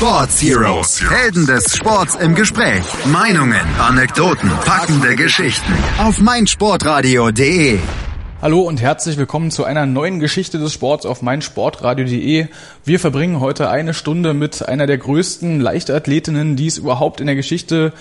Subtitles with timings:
[0.00, 1.10] Sports Heroes.
[1.10, 2.82] Helden des Sports im Gespräch.
[3.04, 5.74] Meinungen, Anekdoten, packende Geschichten.
[5.98, 7.78] Auf meinsportradio.de.
[8.40, 12.46] Hallo und herzlich willkommen zu einer neuen Geschichte des Sports auf meinsportradio.de.
[12.82, 17.36] Wir verbringen heute eine Stunde mit einer der größten Leichtathletinnen, die es überhaupt in der
[17.36, 17.92] Geschichte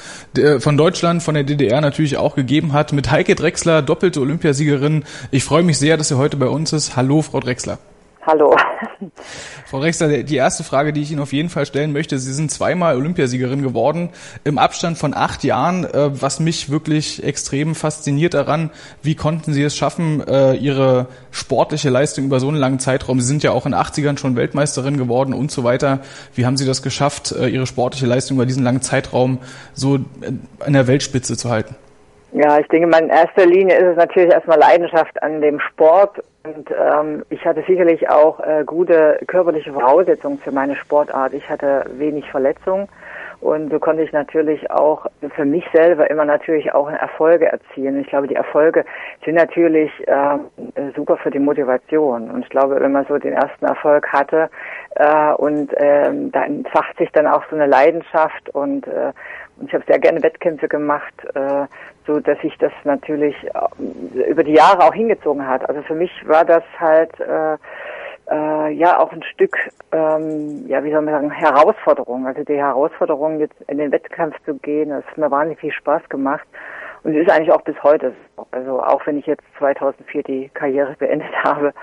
[0.59, 5.04] von Deutschland, von der DDR natürlich auch gegeben hat, mit Heike Drechsler, doppelte Olympiasiegerin.
[5.31, 6.95] Ich freue mich sehr, dass sie heute bei uns ist.
[6.95, 7.77] Hallo, Frau Drechsler.
[8.30, 8.55] Hallo.
[9.66, 12.52] Frau Rexler, die erste Frage, die ich Ihnen auf jeden Fall stellen möchte, Sie sind
[12.52, 14.12] zweimal Olympiasiegerin geworden
[14.44, 18.70] im Abstand von acht Jahren, äh, was mich wirklich extrem fasziniert daran,
[19.02, 23.26] wie konnten Sie es schaffen, äh, Ihre sportliche Leistung über so einen langen Zeitraum, Sie
[23.26, 26.02] sind ja auch in den 80ern schon Weltmeisterin geworden und so weiter,
[26.36, 29.39] wie haben Sie das geschafft, äh, Ihre sportliche Leistung über diesen langen Zeitraum
[29.73, 30.02] so
[30.59, 31.75] an der Weltspitze zu halten?
[32.31, 36.69] Ja, ich denke in erster Linie ist es natürlich erstmal Leidenschaft an dem Sport und
[36.71, 41.33] ähm, ich hatte sicherlich auch äh, gute körperliche Voraussetzungen für meine Sportart.
[41.33, 42.88] Ich hatte wenig Verletzungen
[43.41, 45.05] und so konnte ich natürlich auch
[45.35, 48.02] für mich selber immer natürlich auch Erfolge erzielen.
[48.02, 48.83] Ich glaube, die Erfolge
[49.23, 50.38] sind natürlich äh,
[50.95, 52.30] super für die Motivation.
[52.30, 54.49] Und ich glaube, wenn man so den ersten Erfolg hatte
[54.95, 59.14] äh, und äh, da entfacht sich dann auch so eine Leidenschaft und äh,
[59.66, 61.66] ich habe sehr gerne Wettkämpfe gemacht, äh,
[62.05, 65.67] so dass sich das natürlich äh, über die Jahre auch hingezogen hat.
[65.67, 67.58] Also für mich war das halt äh,
[68.30, 69.55] äh, ja auch ein Stück,
[69.92, 72.27] ähm, ja wie soll man sagen, Herausforderung.
[72.27, 76.08] Also die Herausforderung, jetzt in den Wettkampf zu gehen, das hat mir wahnsinnig viel Spaß
[76.09, 76.47] gemacht.
[77.03, 78.47] Und es ist eigentlich auch bis heute so.
[78.52, 81.73] Also auch wenn ich jetzt 2004 die Karriere beendet habe,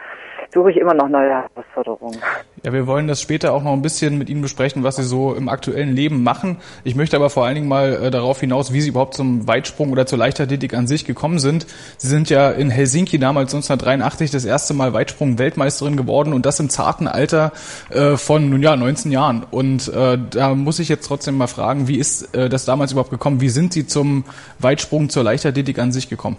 [0.52, 2.18] suche ich immer noch neue Herausforderungen.
[2.62, 5.34] Ja, wir wollen das später auch noch ein bisschen mit Ihnen besprechen, was Sie so
[5.34, 6.58] im aktuellen Leben machen.
[6.84, 9.92] Ich möchte aber vor allen Dingen mal äh, darauf hinaus, wie Sie überhaupt zum Weitsprung
[9.92, 11.66] oder zur Leichtathletik an sich gekommen sind.
[11.96, 16.70] Sie sind ja in Helsinki damals 1983 das erste Mal Weitsprung-Weltmeisterin geworden und das im
[16.70, 17.52] zarten Alter
[17.90, 19.44] äh, von nun ja 19 Jahren.
[19.50, 23.10] Und äh, da muss ich jetzt trotzdem mal fragen, wie ist äh, das damals überhaupt
[23.10, 23.40] gekommen?
[23.40, 24.24] Wie sind Sie zum
[24.58, 26.36] Weitsprung, zur Leichtathletik an sich gekommen?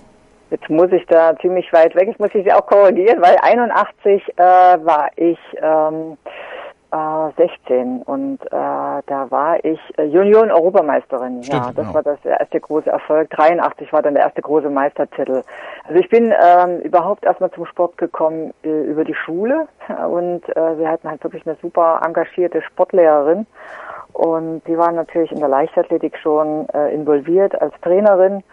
[0.50, 4.24] Jetzt muss ich da ziemlich weit weg, ich muss ich Sie auch korrigieren, weil 81
[4.38, 6.18] äh, war ich ähm,
[6.92, 11.42] äh, 16 und äh, da war ich äh, Junioren-Europameisterin.
[11.42, 11.94] Ja, das genau.
[11.94, 13.30] war das erste große Erfolg.
[13.32, 15.44] 83 war dann der erste große Meistertitel.
[15.84, 19.68] Also ich bin ähm, überhaupt erstmal zum Sport gekommen äh, über die Schule
[20.10, 23.46] und äh, wir hatten halt wirklich eine super engagierte Sportlehrerin
[24.14, 28.44] und die war natürlich in der Leichtathletik schon äh, involviert als Trainerin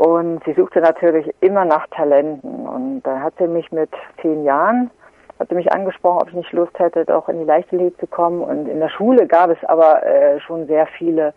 [0.00, 2.66] und sie suchte natürlich immer nach Talenten.
[2.66, 3.90] Und da hat sie mich mit
[4.22, 4.90] zehn Jahren,
[5.38, 8.40] hat sie mich angesprochen, ob ich nicht Lust hätte, doch in die Leichtathletik zu kommen.
[8.40, 11.34] Und in der Schule gab es aber äh, schon sehr viele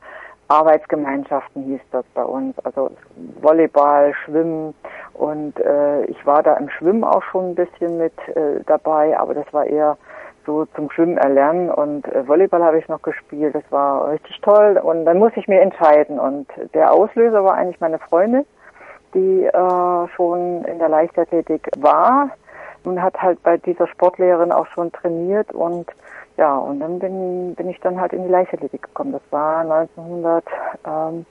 [0.48, 2.58] Arbeitsgemeinschaften, hieß das bei uns.
[2.64, 2.92] Also
[3.42, 4.74] Volleyball, Schwimmen.
[5.14, 9.34] Und äh, ich war da im Schwimmen auch schon ein bisschen mit äh, dabei, aber
[9.34, 9.98] das war eher
[10.46, 13.56] so zum Schwimmen erlernen und äh, Volleyball habe ich noch gespielt.
[13.56, 17.80] Das war richtig toll und dann musste ich mir entscheiden und der Auslöser war eigentlich
[17.80, 18.46] meine Freundin,
[19.14, 22.30] die äh, schon in der Leichtathletik war
[22.84, 25.88] und hat halt bei dieser Sportlehrerin auch schon trainiert und
[26.38, 29.12] ja, und dann bin, bin ich dann halt in die Leichtathletik gekommen.
[29.12, 30.44] Das war 1900,
[30.86, 31.26] ähm,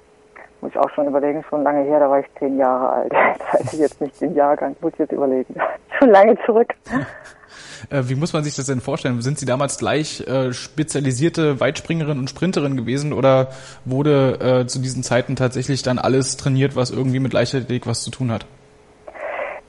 [0.60, 3.12] muss ich auch schon überlegen, schon lange her, da war ich zehn Jahre alt.
[3.52, 5.54] Das ich jetzt nicht den Jahrgang, muss ich jetzt überlegen.
[5.98, 6.72] schon lange zurück.
[7.90, 9.20] Äh, wie muss man sich das denn vorstellen?
[9.22, 13.48] Sind Sie damals gleich äh, spezialisierte Weitspringerin und Sprinterin gewesen oder
[13.84, 18.10] wurde äh, zu diesen Zeiten tatsächlich dann alles trainiert, was irgendwie mit Leichtathletik was zu
[18.10, 18.46] tun hat?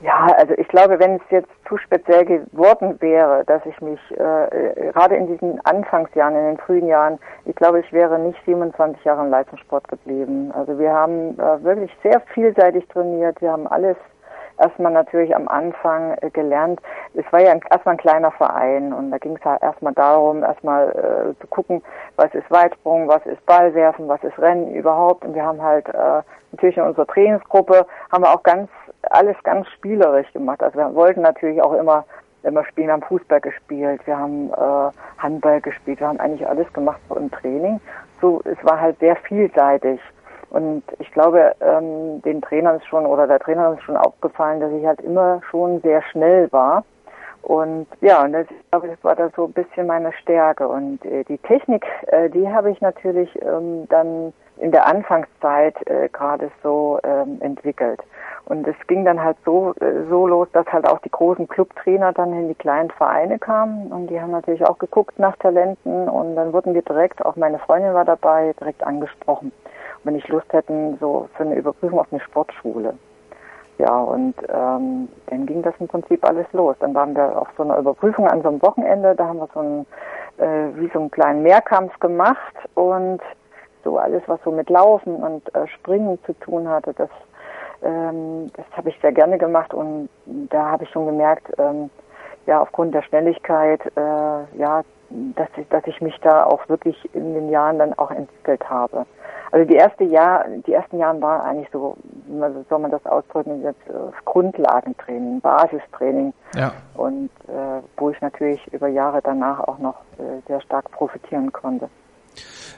[0.04, 4.92] Ja, also ich glaube, wenn es jetzt zu speziell geworden wäre, dass ich mich äh,
[4.92, 9.24] gerade in diesen Anfangsjahren, in den frühen Jahren, ich glaube, ich wäre nicht 27 Jahre
[9.24, 10.52] im Leistungssport geblieben.
[10.52, 13.96] Also wir haben äh, wirklich sehr vielseitig trainiert, wir haben alles
[14.60, 16.80] erstmal natürlich am Anfang äh, gelernt.
[17.14, 20.90] Es war ja erstmal ein kleiner Verein und da ging es halt erstmal darum, erstmal
[20.90, 21.82] äh, zu gucken,
[22.16, 25.26] was ist Weitsprung, was ist Ballwerfen, was ist Rennen überhaupt.
[25.26, 26.22] Und wir haben halt äh,
[26.52, 28.70] natürlich in unserer Trainingsgruppe haben wir auch ganz
[29.10, 30.64] alles ganz spielerisch gemacht.
[30.64, 32.06] Also wir wollten natürlich auch immer
[32.44, 36.72] immer spielen, wir haben Fußball gespielt, wir haben äh, Handball gespielt, wir haben eigentlich alles
[36.74, 37.80] gemacht im Training.
[38.22, 40.00] So, es war halt sehr vielseitig.
[40.54, 44.72] Und ich glaube, ähm, den Trainern ist schon oder der Trainer ist schon aufgefallen, dass
[44.72, 46.86] ich halt immer schon sehr schnell war.
[47.42, 50.68] Und ja, und das, ich glaube, das war da so ein bisschen meine Stärke.
[50.68, 56.08] Und äh, die Technik, äh, die habe ich natürlich ähm, dann in der Anfangszeit äh,
[56.10, 58.02] gerade so ähm, entwickelt.
[58.46, 62.14] Und es ging dann halt so, äh, so los, dass halt auch die großen Clubtrainer
[62.14, 66.36] dann in die kleinen Vereine kamen und die haben natürlich auch geguckt nach Talenten und
[66.36, 69.52] dann wurden wir direkt, auch meine Freundin war dabei, direkt angesprochen
[70.04, 72.94] wenn ich Lust hätten, so für eine Überprüfung auf eine Sportschule.
[73.80, 76.76] Ja, und ähm, dann ging das im Prinzip alles los.
[76.80, 79.60] Dann waren wir auf so einer Überprüfung an so einem Wochenende, da haben wir so
[79.62, 79.86] ein
[80.38, 83.22] äh, wie so einen kleinen Mehrkampf gemacht und
[83.84, 87.10] so alles, was so mit Laufen und äh, Springen zu tun hatte, das,
[87.84, 91.90] ähm, das habe ich sehr gerne gemacht und da habe ich schon gemerkt, ähm,
[92.46, 94.84] ja, aufgrund der Schnelligkeit, äh, ja,
[95.36, 99.06] dass ich, dass ich mich da auch wirklich in den Jahren dann auch entwickelt habe.
[99.52, 101.96] Also die erste Jahr, die ersten Jahre waren eigentlich so,
[102.26, 103.94] wie soll man das ausdrücken, jetzt äh,
[104.26, 106.34] Grundlagentraining, Basistraining.
[106.56, 106.74] Ja.
[106.96, 111.90] Und äh, wo ich natürlich über Jahre danach auch noch äh, sehr stark profitieren konnte.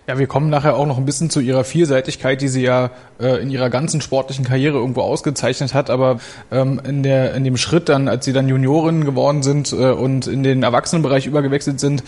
[0.07, 3.41] Ja, wir kommen nachher auch noch ein bisschen zu ihrer Vielseitigkeit, die sie ja äh,
[3.41, 5.89] in ihrer ganzen sportlichen Karriere irgendwo ausgezeichnet hat.
[5.89, 6.19] Aber
[6.51, 10.27] ähm, in, der, in dem Schritt dann, als sie dann Juniorinnen geworden sind äh, und
[10.27, 12.03] in den Erwachsenenbereich übergewechselt sind,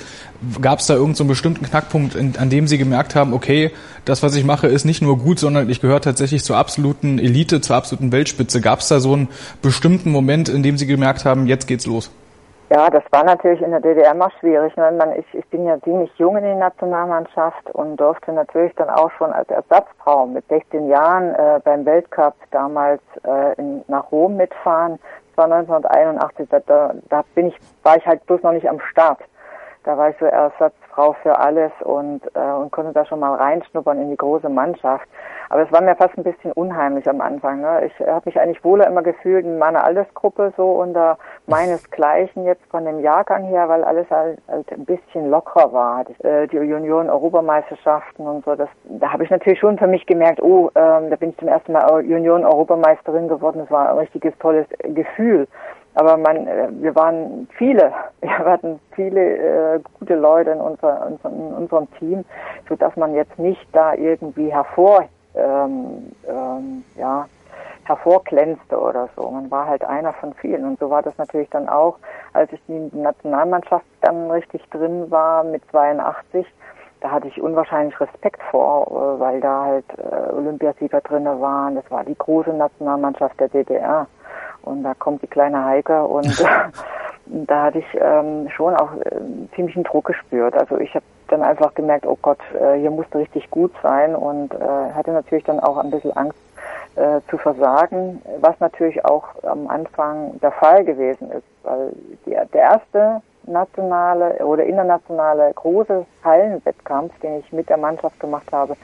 [0.61, 3.71] gab es da irgendeinen so bestimmten Knackpunkt, in, an dem sie gemerkt haben, okay,
[4.05, 7.61] das, was ich mache, ist nicht nur gut, sondern ich gehöre tatsächlich zur absoluten Elite,
[7.61, 8.61] zur absoluten Weltspitze.
[8.61, 9.27] Gab es da so einen
[9.63, 12.11] bestimmten Moment, in dem sie gemerkt haben, jetzt geht's los?
[12.69, 14.75] Ja, das war natürlich in der DDR mal schwierig.
[14.75, 14.92] Ne?
[14.92, 19.10] Man, ich, ich bin ja ziemlich jung in der Nationalmannschaft und durfte natürlich dann auch
[19.12, 25.00] schon als Ersatzfrau mit 16 Jahren äh, beim Weltcup damals äh, in, nach Rom mitfahren.
[25.30, 26.50] Das war 1981.
[26.50, 29.22] Da, da bin ich, war ich halt bloß noch nicht am Start.
[29.88, 34.01] Da war ich so Ersatzfrau für alles und, äh, und konnte da schon mal reinschnuppern
[34.01, 35.07] in die große Mannschaft.
[35.48, 37.62] Aber es war mir fast ein bisschen unheimlich am Anfang.
[37.62, 37.86] Ne?
[37.86, 42.84] Ich habe mich eigentlich wohler immer gefühlt in meiner Altersgruppe so unter meinesgleichen jetzt von
[42.84, 46.06] dem Jahrgang her, weil alles halt, halt ein bisschen lockerer war.
[46.19, 50.69] Äh, die Junioren-Europameisterschaften und so, das, da habe ich natürlich schon für mich gemerkt, oh,
[50.75, 53.60] ähm, da bin ich zum ersten Mal Junioren-Europameisterin geworden.
[53.60, 55.48] Das war ein richtiges tolles Gefühl.
[55.97, 57.91] Aber man, äh, wir waren viele,
[58.21, 62.23] wir hatten viele äh, gute Leute in, unser, in unserem Team,
[62.69, 67.27] so dass man jetzt nicht da irgendwie hervor, ähm, ähm, ja,
[67.85, 69.27] hervorglänzte oder so.
[69.31, 70.65] Man war halt einer von vielen.
[70.65, 71.97] Und so war das natürlich dann auch,
[72.33, 76.45] als ich in die Nationalmannschaft dann richtig drin war mit 82.
[77.01, 81.75] Da hatte ich unwahrscheinlich Respekt vor, äh, weil da halt äh, Olympiasieger drinne waren.
[81.75, 84.07] Das war die große Nationalmannschaft der DDR.
[84.63, 86.44] Und da kommt die kleine Heike und
[87.25, 89.19] da hatte ich ähm, schon auch äh,
[89.55, 90.55] ziemlichen Druck gespürt.
[90.55, 94.53] Also ich habe dann einfach gemerkt, oh Gott, äh, hier musste richtig gut sein und
[94.53, 96.39] äh, hatte natürlich dann auch ein bisschen Angst
[96.95, 101.91] äh, zu versagen, was natürlich auch am Anfang der Fall gewesen ist, weil
[102.25, 108.75] die, der erste nationale oder internationale große Hallenwettkampf, den ich mit der Mannschaft gemacht habe,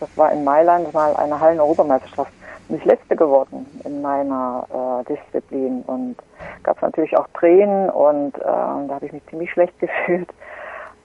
[0.00, 2.32] das war in Mailand, war eine Hallen-Europameisterschaft.
[2.68, 5.82] Nicht letzte geworden in meiner äh, Disziplin.
[5.86, 6.16] Und
[6.62, 10.28] gab es natürlich auch Tränen und äh, da habe ich mich ziemlich schlecht gefühlt.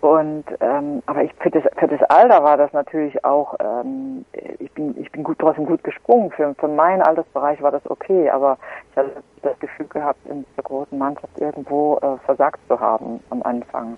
[0.06, 4.24] Und ähm, aber ich für das für das Alter war das natürlich auch ähm,
[4.60, 6.30] ich bin ich bin gut trotzdem gut gesprungen.
[6.30, 8.60] Für für meinen Altersbereich war das okay aber
[8.92, 13.42] ich hatte das Gefühl gehabt in der großen Mannschaft irgendwo äh, versagt zu haben am
[13.42, 13.98] Anfang.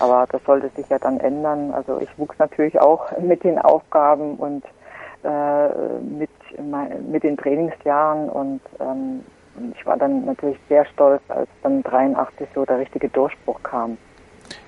[0.00, 1.72] Aber das sollte sich ja dann ändern.
[1.72, 4.64] Also ich wuchs natürlich auch mit den Aufgaben und
[5.22, 5.68] äh,
[6.00, 6.30] mit,
[7.08, 8.28] mit den Trainingsjahren.
[8.28, 9.24] Und ähm,
[9.78, 13.96] ich war dann natürlich sehr stolz, als dann 83 so der richtige Durchbruch kam.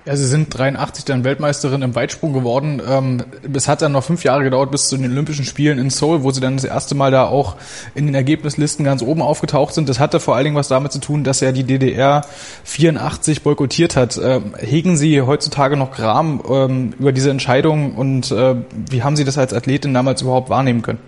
[0.05, 2.81] Ja, Sie sind 83 dann Weltmeisterin im Weitsprung geworden.
[2.87, 3.23] Ähm,
[3.53, 6.31] es hat dann noch fünf Jahre gedauert bis zu den Olympischen Spielen in Seoul, wo
[6.31, 7.57] Sie dann das erste Mal da auch
[7.95, 9.89] in den Ergebnislisten ganz oben aufgetaucht sind.
[9.89, 12.21] Das hatte vor allen Dingen was damit zu tun, dass ja die DDR
[12.63, 14.19] 84 boykottiert hat.
[14.23, 18.55] Ähm, hegen Sie heutzutage noch Gram ähm, über diese Entscheidung und äh,
[18.89, 20.99] wie haben Sie das als Athletin damals überhaupt wahrnehmen können?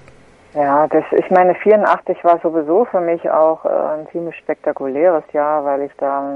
[0.54, 5.64] Ja, das, ich meine, 84 war sowieso für mich auch äh, ein ziemlich spektakuläres Jahr,
[5.64, 6.30] weil ich da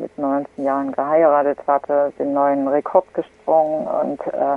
[0.00, 4.56] mit 19 Jahren geheiratet hatte, den neuen Rekord gesprungen und äh,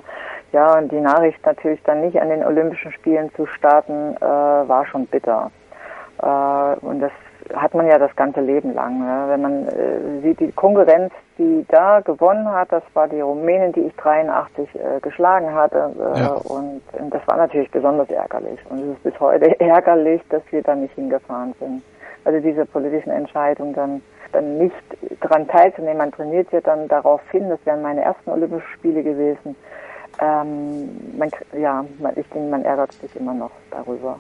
[0.54, 4.86] ja, und die Nachricht natürlich dann nicht an den Olympischen Spielen zu starten, äh, war
[4.86, 5.52] schon bitter.
[6.22, 7.12] Äh, und das
[7.56, 9.00] hat man ja das ganze Leben lang.
[9.00, 9.26] Ne?
[9.30, 13.82] Wenn man äh, sieht, die Konkurrenz, die da gewonnen hat, das war die Rumänin, die
[13.82, 15.92] ich 83 äh, geschlagen hatte.
[16.00, 16.34] Äh, ja.
[16.34, 18.60] und, und das war natürlich besonders ärgerlich.
[18.70, 21.84] Und es ist bis heute ärgerlich, dass wir da nicht hingefahren sind.
[22.24, 24.76] Also diese politischen Entscheidungen dann dann nicht
[25.20, 25.98] daran teilzunehmen.
[25.98, 29.58] Man trainiert ja dann darauf hin, das wären meine ersten Olympischen Spiele gewesen
[30.20, 31.84] ähm, man, ja,
[32.16, 34.20] ich denke, man ärgert sich immer noch darüber.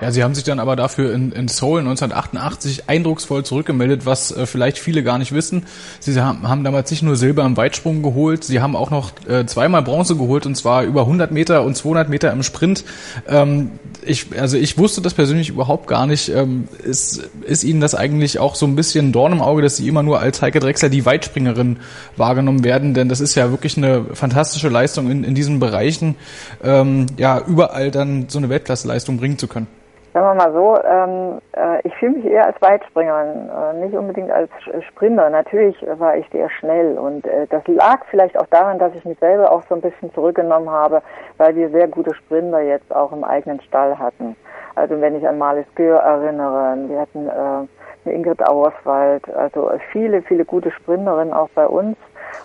[0.00, 4.46] Ja, Sie haben sich dann aber dafür in, in Seoul 1988 eindrucksvoll zurückgemeldet, was äh,
[4.46, 5.66] vielleicht viele gar nicht wissen.
[6.00, 9.46] Sie haben, haben damals nicht nur Silber im Weitsprung geholt, Sie haben auch noch äh,
[9.46, 12.84] zweimal Bronze geholt und zwar über 100 Meter und 200 Meter im Sprint.
[13.28, 13.72] Ähm,
[14.04, 16.28] ich, also ich wusste das persönlich überhaupt gar nicht.
[16.28, 19.88] Ähm, ist, ist Ihnen das eigentlich auch so ein bisschen Dorn im Auge, dass Sie
[19.88, 21.78] immer nur als Heike Drechsler die Weitspringerin
[22.16, 22.94] wahrgenommen werden?
[22.94, 26.16] Denn das ist ja wirklich eine fantastische Leistung in, in diesen Bereichen,
[26.62, 29.66] ähm, ja, überall dann so eine Weltklasseleistung bringen zu können.
[30.12, 34.32] Sagen wir mal so, ähm, äh, ich fühle mich eher als Weitspringerin, äh, nicht unbedingt
[34.32, 34.50] als
[34.88, 35.30] Sprinter.
[35.30, 39.18] Natürlich war ich sehr schnell und äh, das lag vielleicht auch daran, dass ich mich
[39.20, 41.00] selber auch so ein bisschen zurückgenommen habe,
[41.36, 44.34] weil wir sehr gute Sprinter jetzt auch im eigenen Stall hatten.
[44.74, 50.44] Also wenn ich an Marlies Gür erinnere, wir hatten äh, Ingrid Auerswald, also viele, viele
[50.44, 51.96] gute Sprinterinnen auch bei uns.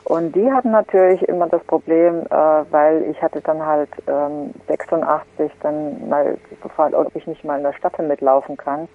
[0.05, 2.35] Und die hatten natürlich immer das Problem, äh,
[2.69, 7.63] weil ich hatte dann halt ähm, 86 dann mal gefragt, ob ich nicht mal in
[7.63, 8.87] der Staffel mitlaufen kann.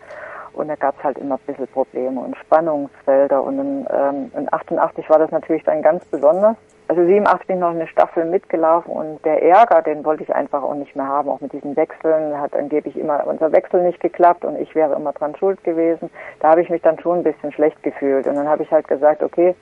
[0.53, 3.43] Und da gab es halt immer ein bisschen Probleme und Spannungsfelder.
[3.43, 6.57] Und in, ähm, in 88 war das natürlich dann ganz besonders.
[6.91, 10.65] Also 87 bin ich noch eine Staffel mitgelaufen und der Ärger, den wollte ich einfach
[10.65, 14.45] auch nicht mehr haben, auch mit diesen Wechseln, hat angeblich immer unser Wechsel nicht geklappt
[14.45, 16.11] und ich wäre immer dran schuld gewesen.
[16.41, 18.89] Da habe ich mich dann schon ein bisschen schlecht gefühlt und dann habe ich halt
[18.89, 19.55] gesagt, okay,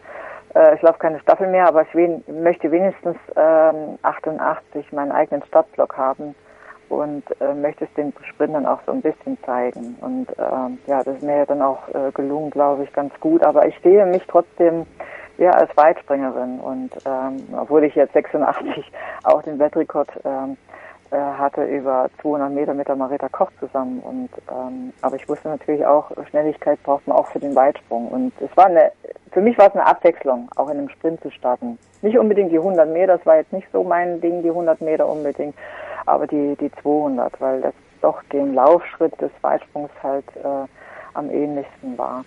[0.55, 5.43] äh, ich laufe keine Staffel mehr, aber ich wen, möchte wenigstens ähm, 88 meinen eigenen
[5.45, 6.35] Startblock haben
[6.88, 9.97] und äh, möchte es den Sprintern auch so ein bisschen zeigen.
[10.00, 13.43] Und ähm, ja, das ist mir dann auch äh, gelungen, glaube ich, ganz gut.
[13.45, 14.87] Aber ich sehe mich trotzdem
[15.37, 18.90] ja als Weitspringerin und ähm, obwohl ich jetzt 86
[19.25, 20.57] auch den Weltrekord ähm,
[21.11, 25.49] äh, hatte über 200 Meter mit der Marita Koch zusammen und ähm, aber ich wusste
[25.49, 28.93] natürlich auch Schnelligkeit braucht man auch für den Weitsprung und es war eine
[29.33, 31.79] für mich war es eine Abwechslung auch in einem Sprint zu starten.
[32.03, 35.09] Nicht unbedingt die 100 Meter das war jetzt nicht so mein Ding die 100 Meter
[35.09, 35.55] unbedingt
[36.07, 40.67] aber die die 200 weil das doch dem Laufschritt des Weitsprungs halt äh,
[41.15, 42.25] am ähnlichsten war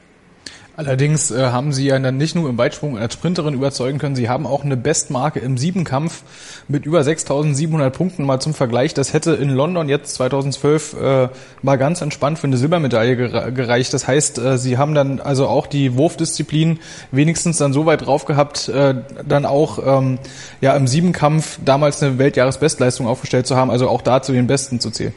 [0.78, 4.30] Allerdings äh, haben sie ja dann nicht nur im Weitsprung als Sprinterin überzeugen können, sie
[4.30, 6.24] haben auch eine Bestmarke im Siebenkampf
[6.70, 8.94] mit über 6.700 Punkten mal zum Vergleich.
[8.94, 11.30] Das hätte in London jetzt 2012 äh,
[11.62, 13.94] mal ganz entspannt für eine Silbermedaille gereicht.
[13.94, 16.80] Das heißt, äh, sie haben dann also auch die Wurfdisziplin
[17.12, 18.96] wenigstens dann so weit drauf gehabt, äh,
[19.28, 20.20] dann auch ähm,
[20.62, 24.80] ja im Siebenkampf damals eine Weltjahresbestleistung aufgestellt zu haben, also auch da zu den Besten
[24.80, 25.14] zu zählen.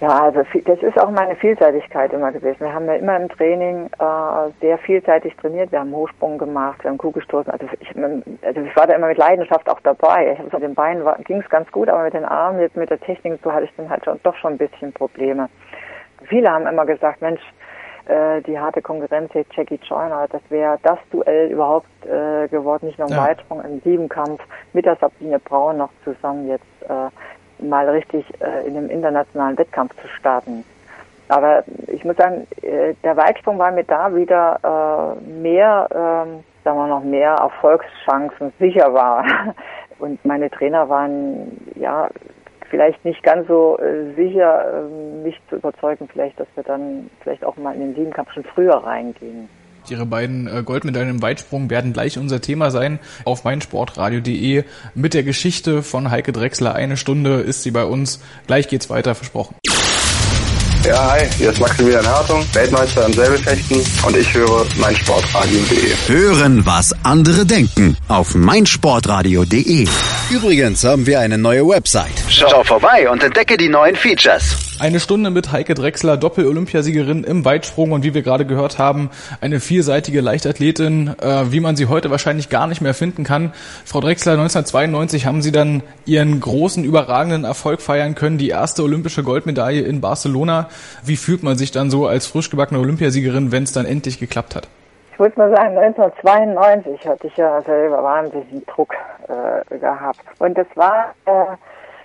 [0.00, 2.60] Ja, also das ist auch meine Vielseitigkeit immer gewesen.
[2.60, 5.72] Wir haben ja immer im Training äh, sehr vielseitig trainiert.
[5.72, 7.50] Wir haben Hochsprung gemacht, wir haben Kugelstoßen.
[7.50, 10.36] Also ich, also ich war da immer mit Leidenschaft auch dabei.
[10.38, 13.00] Ich, mit den Beinen ging es ganz gut, aber mit den Armen, jetzt mit der
[13.00, 15.48] Technik so hatte ich dann halt schon, doch schon ein bisschen Probleme.
[16.26, 17.42] Viele haben immer gesagt, Mensch,
[18.06, 22.98] äh, die harte Konkurrenz jetzt Jackie Joyner, das wäre das Duell überhaupt äh, geworden, nicht
[22.98, 23.26] nur im ja.
[23.26, 24.40] Weitsprung, im Siebenkampf
[24.72, 26.64] mit der Sabine Braun noch zusammen jetzt.
[26.88, 27.10] Äh,
[27.60, 30.64] mal richtig äh, in einem internationalen Wettkampf zu starten.
[31.28, 36.78] Aber ich muss sagen, äh, der Weitsprung war mir da wieder äh, mehr, äh, sagen
[36.78, 39.24] wir noch mehr Erfolgschancen sicher war.
[39.98, 42.08] Und meine Trainer waren ja
[42.70, 47.44] vielleicht nicht ganz so äh, sicher, äh, mich zu überzeugen, vielleicht, dass wir dann vielleicht
[47.44, 49.48] auch mal in den Siebenkampf schon früher reingehen.
[49.90, 54.64] Ihre beiden äh, Goldmedaillen im Weitsprung werden gleich unser Thema sein auf meinsportradio.de
[54.94, 56.74] mit der Geschichte von Heike Drechsler.
[56.74, 58.20] Eine Stunde ist sie bei uns.
[58.46, 59.56] Gleich geht's weiter, versprochen.
[60.84, 65.92] Ja, hi, hier ist Maximilian Hartung, Weltmeister im Säbelfechten und ich höre meinsportradio.de.
[66.06, 69.86] Hören, was andere denken auf meinsportradio.de.
[70.30, 72.12] Übrigens haben wir eine neue Website.
[72.28, 74.56] Schau vorbei und entdecke die neuen Features.
[74.80, 79.58] Eine Stunde mit Heike Drechsler, Doppel-Olympiasiegerin im Weitsprung und wie wir gerade gehört haben, eine
[79.58, 83.52] vielseitige Leichtathletin, äh, wie man sie heute wahrscheinlich gar nicht mehr finden kann.
[83.84, 89.24] Frau Drechsler, 1992 haben Sie dann Ihren großen, überragenden Erfolg feiern können, die erste olympische
[89.24, 90.68] Goldmedaille in Barcelona.
[91.04, 94.54] Wie fühlt man sich dann so als frisch gebackene Olympiasiegerin, wenn es dann endlich geklappt
[94.54, 94.68] hat?
[95.12, 98.94] Ich muss mal sagen, 1992 hatte ich ja selber wahnsinnigen Druck
[99.26, 100.20] äh, gehabt.
[100.38, 101.56] Und das war äh,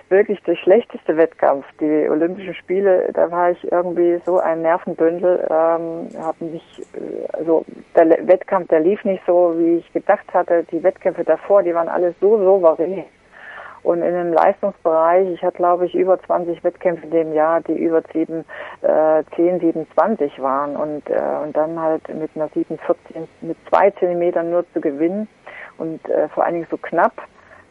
[0.08, 1.64] wirklich der schlechteste Wettkampf.
[1.80, 7.64] Die Olympischen Spiele, da war ich irgendwie so ein Nervenbündel, ähm, habe mich, äh, also
[7.94, 10.64] der Wettkampf, der lief nicht so, wie ich gedacht hatte.
[10.72, 13.04] Die Wettkämpfe davor, die waren alle so souverän.
[13.84, 17.76] Und in dem Leistungsbereich, ich hatte glaube ich über 20 Wettkämpfe in dem Jahr, die
[17.76, 18.44] über 7,
[18.80, 23.90] äh, 10, 27 waren und, äh, und dann halt mit einer 7, 14, mit zwei
[23.90, 25.28] Zentimetern nur zu gewinnen
[25.76, 27.12] und äh, vor allen Dingen so knapp.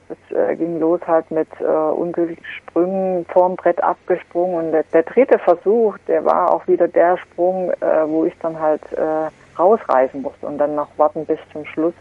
[0.10, 5.04] Es äh, ging los halt mit äh, ungültigen Sprüngen vorm Brett abgesprungen und der, der
[5.04, 10.22] dritte Versuch, der war auch wieder der Sprung, äh, wo ich dann halt äh, rausreißen
[10.22, 11.96] musste und dann noch warten bis zum Schluss.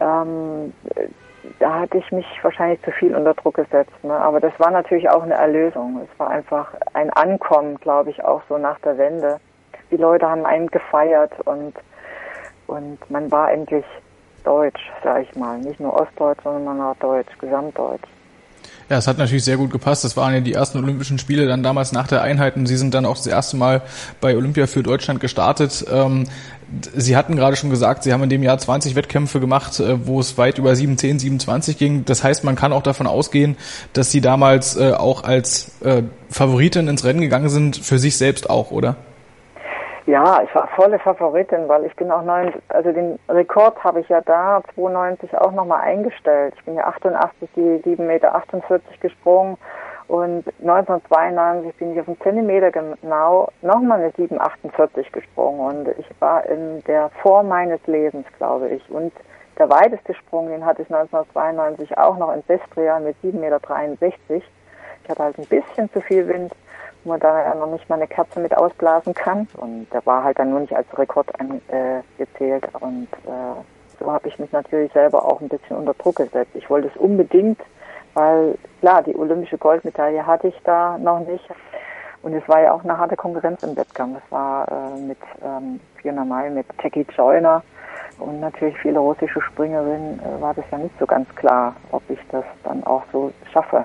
[0.00, 0.72] Ähm,
[1.58, 3.92] da hatte ich mich wahrscheinlich zu viel unter Druck gesetzt.
[4.02, 4.12] Ne?
[4.12, 6.00] Aber das war natürlich auch eine Erlösung.
[6.02, 9.38] Es war einfach ein Ankommen, glaube ich, auch so nach der Wende.
[9.90, 11.74] Die Leute haben einen gefeiert und,
[12.66, 13.84] und man war endlich
[14.44, 15.58] deutsch, sag ich mal.
[15.58, 18.08] Nicht nur ostdeutsch, sondern man war deutsch, gesamtdeutsch.
[18.90, 20.04] Ja, es hat natürlich sehr gut gepasst.
[20.04, 22.94] Das waren ja die ersten Olympischen Spiele dann damals nach der Einheit und Sie sind
[22.94, 23.82] dann auch das erste Mal
[24.20, 25.84] bei Olympia für Deutschland gestartet.
[25.92, 26.24] Ähm,
[26.96, 30.20] Sie hatten gerade schon gesagt, Sie haben in dem Jahr 20 Wettkämpfe gemacht, äh, wo
[30.20, 32.04] es weit über 710, 27 ging.
[32.06, 33.56] Das heißt, man kann auch davon ausgehen,
[33.92, 38.48] dass Sie damals äh, auch als äh, Favoritin ins Rennen gegangen sind, für sich selbst
[38.48, 38.96] auch, oder?
[40.08, 44.08] Ja, ich war volle Favoritin, weil ich bin auch neun, also den Rekord habe ich
[44.08, 46.54] ja da 92 auch nochmal eingestellt.
[46.56, 48.42] Ich bin ja 88 die 7,48 Meter
[49.02, 49.58] gesprungen
[50.06, 56.42] und 1992 bin ich auf einen Zentimeter genau nochmal eine 7,48 gesprungen und ich war
[56.46, 58.88] in der Form meines Lebens, glaube ich.
[58.88, 59.12] Und
[59.58, 63.60] der weiteste Sprung, den hatte ich 1992 auch noch in Sestria mit 7,63 Meter.
[65.04, 66.54] Ich hatte halt ein bisschen zu viel Wind
[67.08, 69.48] man da ja noch nicht mal eine Kerze mit ausblasen kann.
[69.56, 72.64] Und der war halt dann nur nicht als Rekord angezählt.
[72.64, 76.52] Äh, und äh, so habe ich mich natürlich selber auch ein bisschen unter Druck gesetzt.
[76.54, 77.60] Ich wollte es unbedingt,
[78.14, 81.48] weil klar, die olympische Goldmedaille hatte ich da noch nicht.
[82.22, 84.20] Und es war ja auch eine harte Konkurrenz im Wettkampf.
[84.24, 87.62] Es war äh, mit ähm, Fiona Mai, mit Jackie Joyner
[88.18, 92.18] und natürlich viele russische Springerinnen, äh, war das ja nicht so ganz klar, ob ich
[92.30, 93.84] das dann auch so schaffe.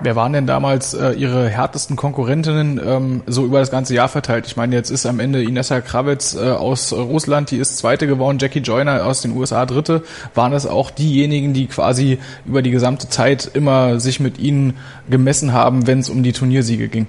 [0.00, 4.46] Wer waren denn damals äh, Ihre härtesten Konkurrentinnen ähm, so über das ganze Jahr verteilt?
[4.46, 8.38] Ich meine, jetzt ist am Ende Inessa Kravitz äh, aus Russland, die ist Zweite geworden,
[8.40, 10.02] Jackie Joyner aus den USA Dritte.
[10.34, 14.74] Waren es auch diejenigen, die quasi über die gesamte Zeit immer sich mit Ihnen
[15.08, 17.06] gemessen haben, wenn es um die Turniersiege ging?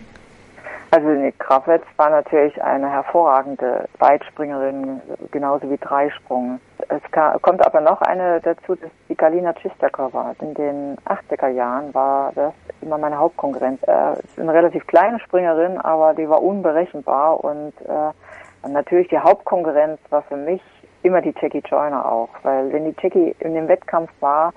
[0.96, 6.62] Also Nick Kravitz war natürlich eine hervorragende Weitspringerin, genauso wie Dreisprung.
[6.88, 7.02] Es
[7.42, 10.36] kommt aber noch eine dazu, das ist die Galina Chistakova.
[10.40, 13.82] In den 80er Jahren war das immer meine Hauptkonkurrenz.
[13.84, 20.00] Äh, ist eine relativ kleine Springerin, aber die war unberechenbar und äh, natürlich die Hauptkonkurrenz
[20.12, 20.62] war für mich
[21.04, 24.54] immer die Jackie Joyner auch, weil wenn die Jackie in dem Wettkampf war,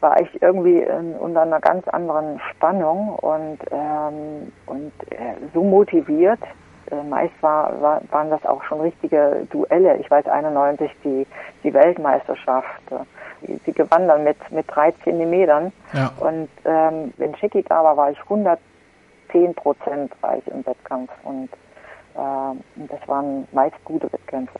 [0.00, 6.40] war ich irgendwie in, unter einer ganz anderen Spannung und, ähm, und äh, so motiviert.
[6.90, 9.96] Äh, meist war, war, waren das auch schon richtige Duelle.
[9.96, 11.26] Ich weiß 91 die,
[11.62, 12.80] die Weltmeisterschaft.
[12.90, 15.72] Äh, sie gewann dann mit, mit drei Zentimetern.
[15.92, 16.12] Ja.
[16.20, 21.10] Und ähm, wenn Chicky da war, war ich 110 Prozent war ich im Wettkampf.
[21.24, 21.50] Und
[22.14, 24.58] äh, das waren meist gute Wettkämpfe.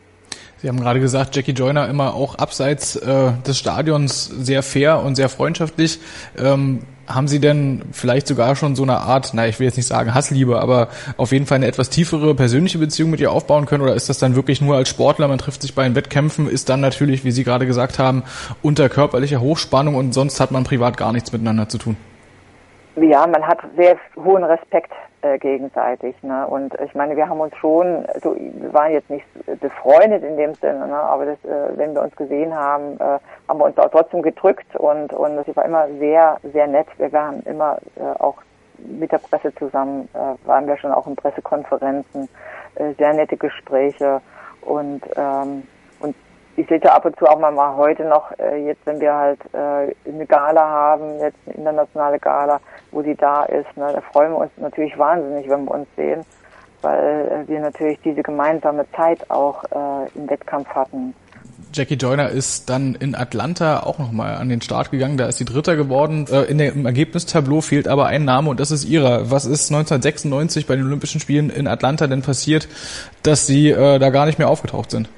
[0.60, 5.14] Sie haben gerade gesagt, Jackie Joyner immer auch abseits äh, des Stadions sehr fair und
[5.14, 6.00] sehr freundschaftlich.
[6.36, 9.86] Ähm, haben Sie denn vielleicht sogar schon so eine Art, na, ich will jetzt nicht
[9.86, 13.82] sagen Hassliebe, aber auf jeden Fall eine etwas tiefere persönliche Beziehung mit ihr aufbauen können?
[13.84, 16.68] Oder ist das dann wirklich nur als Sportler, man trifft sich bei den Wettkämpfen, ist
[16.68, 18.24] dann natürlich, wie Sie gerade gesagt haben,
[18.60, 21.96] unter körperlicher Hochspannung und sonst hat man privat gar nichts miteinander zu tun?
[22.96, 26.14] Ja, man hat sehr hohen Respekt äh, gegenseitig.
[26.22, 26.46] Ne?
[26.46, 29.24] Und ich meine, wir haben uns schon, so, wir waren jetzt nicht
[29.60, 30.96] befreundet in dem Sinne, ne?
[30.96, 34.76] aber das, äh, wenn wir uns gesehen haben, äh, haben wir uns auch trotzdem gedrückt
[34.76, 36.86] und und sie war immer sehr, sehr nett.
[36.98, 38.36] Wir waren immer äh, auch
[38.78, 42.28] mit der Presse zusammen, äh, waren wir schon auch in Pressekonferenzen,
[42.76, 44.20] äh, sehr nette Gespräche
[44.62, 45.64] und ähm,
[46.58, 49.38] ich sehe ab und zu auch mal, mal heute noch, äh, jetzt wenn wir halt
[49.52, 53.76] äh, eine Gala haben, jetzt eine internationale Gala, wo sie da ist.
[53.76, 53.92] Ne?
[53.92, 56.24] Da freuen wir uns natürlich wahnsinnig, wenn wir uns sehen,
[56.82, 61.14] weil äh, wir natürlich diese gemeinsame Zeit auch äh, im Wettkampf hatten.
[61.72, 65.16] Jackie Joyner ist dann in Atlanta auch nochmal an den Start gegangen.
[65.16, 66.26] Da ist sie Dritter geworden.
[66.28, 69.30] Äh, in der, Im Ergebnistableau fehlt aber ein Name und das ist ihrer.
[69.30, 72.68] Was ist 1996 bei den Olympischen Spielen in Atlanta denn passiert,
[73.22, 75.08] dass sie äh, da gar nicht mehr aufgetaucht sind?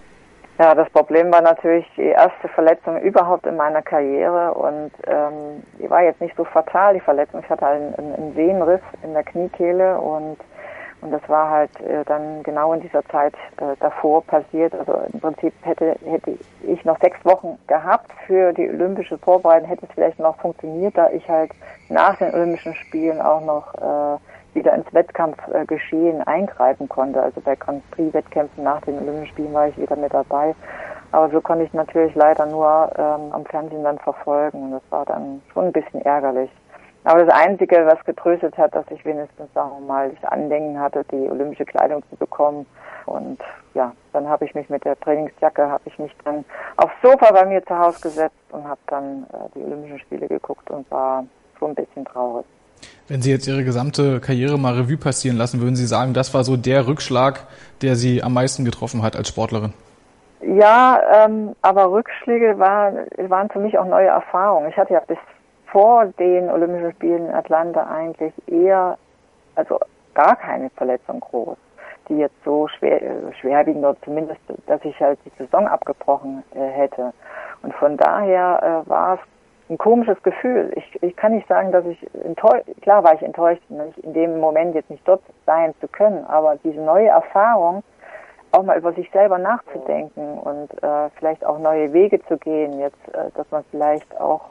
[0.61, 5.88] Ja, das Problem war natürlich die erste Verletzung überhaupt in meiner Karriere und ähm, die
[5.88, 7.40] war jetzt nicht so fatal, die Verletzung.
[7.42, 10.37] Ich hatte einen, einen Sehnenriss in der Kniekehle und
[11.01, 14.75] und das war halt äh, dann genau in dieser Zeit äh, davor passiert.
[14.75, 19.87] Also im Prinzip hätte, hätte ich noch sechs Wochen gehabt für die olympische Vorbereitung, hätte
[19.87, 21.53] es vielleicht noch funktioniert, da ich halt
[21.88, 24.18] nach den Olympischen Spielen auch noch äh,
[24.54, 27.22] wieder ins Wettkampfgeschehen eingreifen konnte.
[27.22, 30.54] Also bei Grand Prix-Wettkämpfen nach den Olympischen Spielen war ich wieder mit dabei.
[31.12, 35.04] Aber so konnte ich natürlich leider nur ähm, am Fernsehen dann verfolgen und das war
[35.06, 36.50] dann schon ein bisschen ärgerlich.
[37.04, 41.30] Aber das Einzige, was getröstet hat, dass ich wenigstens, sagen mal, das Andenken hatte, die
[41.30, 42.66] olympische Kleidung zu bekommen.
[43.06, 43.40] Und
[43.74, 46.44] ja, dann habe ich mich mit der Trainingsjacke, habe ich mich dann
[46.76, 50.70] aufs Sofa bei mir zu Hause gesetzt und habe dann äh, die Olympischen Spiele geguckt
[50.70, 51.24] und war
[51.58, 52.46] schon ein bisschen traurig.
[53.09, 56.45] Wenn Sie jetzt Ihre gesamte Karriere mal Revue passieren lassen, würden Sie sagen, das war
[56.45, 57.47] so der Rückschlag,
[57.83, 59.73] der Sie am meisten getroffen hat als Sportlerin?
[60.43, 64.71] Ja, ähm, aber Rückschläge waren, waren für mich auch neue Erfahrungen.
[64.71, 65.19] Ich hatte ja bis
[65.66, 68.97] vor den Olympischen Spielen in Atlanta eigentlich eher,
[69.55, 69.79] also
[70.14, 71.57] gar keine Verletzung groß,
[72.09, 76.61] die jetzt so schwer, äh, schwerwiegend oder zumindest, dass ich halt die Saison abgebrochen äh,
[76.61, 77.12] hätte.
[77.62, 79.21] Und von daher äh, war es
[79.70, 80.72] ein komisches Gefühl.
[80.74, 84.40] Ich, ich kann nicht sagen, dass ich enttäuscht, klar war ich enttäuscht, nicht in dem
[84.40, 87.83] Moment jetzt nicht dort sein zu können, aber diese neue Erfahrung,
[88.52, 92.98] auch mal über sich selber nachzudenken und äh, vielleicht auch neue Wege zu gehen, jetzt,
[93.14, 94.50] äh, dass man vielleicht auch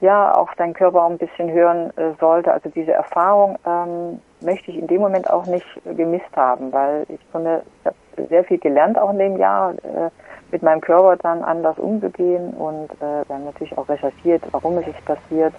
[0.00, 2.52] ja auch seinen Körper ein bisschen hören äh, sollte.
[2.52, 7.20] Also diese Erfahrung ähm, möchte ich in dem Moment auch nicht gemisst haben, weil ich
[7.32, 7.96] finde, ich habe
[8.28, 9.72] sehr viel gelernt auch in dem Jahr.
[9.74, 10.10] Äh,
[10.54, 15.04] mit meinem Körper dann anders umzugehen und äh, dann natürlich auch recherchiert, warum es ist
[15.04, 15.52] passiert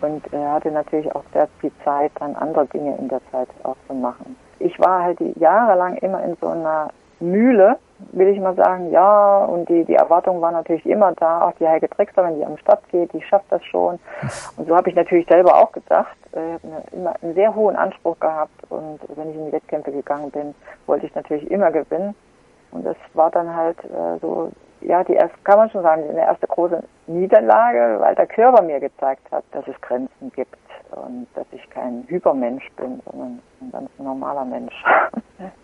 [0.00, 3.76] und äh, hatte natürlich auch sehr viel Zeit, dann andere Dinge in der Zeit auch
[3.86, 4.34] zu machen.
[4.58, 6.88] Ich war halt jahrelang immer in so einer
[7.22, 7.78] Mühle,
[8.12, 11.68] will ich mal sagen, ja, und die, die Erwartung war natürlich immer da, auch die
[11.68, 13.98] Heike Drexler, wenn die am Start geht, die schafft das schon.
[14.56, 16.16] Und so habe ich natürlich selber auch gedacht.
[16.32, 20.30] Ich habe immer einen sehr hohen Anspruch gehabt und wenn ich in die Wettkämpfe gegangen
[20.30, 20.54] bin,
[20.86, 22.14] wollte ich natürlich immer gewinnen.
[22.70, 26.20] Und das war dann halt äh, so, ja, die erste, kann man schon sagen, eine
[26.20, 30.56] erste große Niederlage, weil der Körper mir gezeigt hat, dass es Grenzen gibt
[30.92, 34.84] und dass ich kein Hypermensch bin, sondern ein ganz normaler Mensch.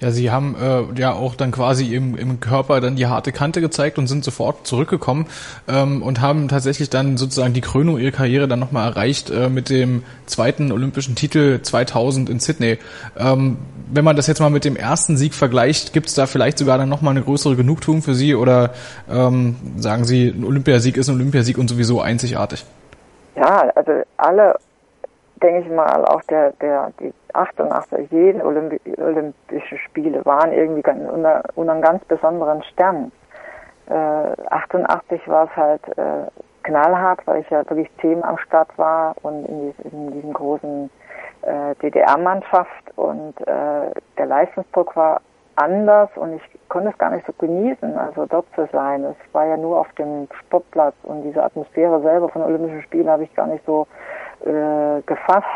[0.00, 3.60] Ja, Sie haben äh, ja auch dann quasi im, im Körper dann die harte Kante
[3.60, 5.26] gezeigt und sind sofort zurückgekommen
[5.68, 9.68] ähm, und haben tatsächlich dann sozusagen die Krönung ihrer Karriere dann nochmal erreicht äh, mit
[9.68, 12.78] dem zweiten olympischen Titel 2000 in Sydney.
[13.18, 13.58] Ähm,
[13.92, 16.78] wenn man das jetzt mal mit dem ersten Sieg vergleicht, gibt es da vielleicht sogar
[16.78, 18.70] dann nochmal eine größere Genugtuung für Sie oder
[19.10, 22.64] ähm, sagen Sie, ein Olympiasieg ist ein Olympiasieg und sowieso einzigartig?
[23.36, 24.56] Ja, also alle
[25.42, 31.00] denke ich mal, auch der, der, die 88, jede Olympi Olympische Spiele waren irgendwie ganz,
[31.10, 33.12] unter, unter einem ganz besonderen Stern.
[33.88, 33.94] Äh,
[34.50, 36.26] 88 war es halt äh,
[36.62, 40.90] knallhart, weil ich ja wirklich Themen am Start war und in, dies, in diesem großen
[41.42, 45.20] äh, DDR-Mannschaft und äh, der Leistungsdruck war
[45.56, 49.04] anders und ich konnte es gar nicht so genießen, also dort zu sein.
[49.04, 53.24] Es war ja nur auf dem Sportplatz und diese Atmosphäre selber von Olympischen Spielen habe
[53.24, 53.86] ich gar nicht so
[54.44, 55.46] äh, gefasst.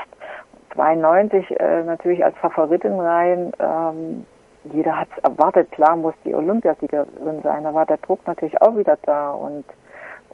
[0.74, 3.52] 92 äh, natürlich als Favoritin rein.
[3.60, 4.26] Ähm,
[4.72, 7.64] jeder hat es erwartet, klar muss die Olympiasiegerin sein.
[7.64, 9.64] Da war der Druck natürlich auch wieder da und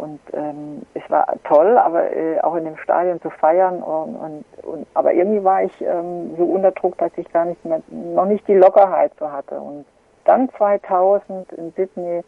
[0.00, 4.44] und ähm, es war toll, aber äh, auch in dem Stadion zu feiern und, und,
[4.64, 8.24] und aber irgendwie war ich ähm, so unter Druck, dass ich gar nicht mehr noch
[8.24, 9.84] nicht die Lockerheit so hatte und
[10.24, 12.22] dann 2000 in Sydney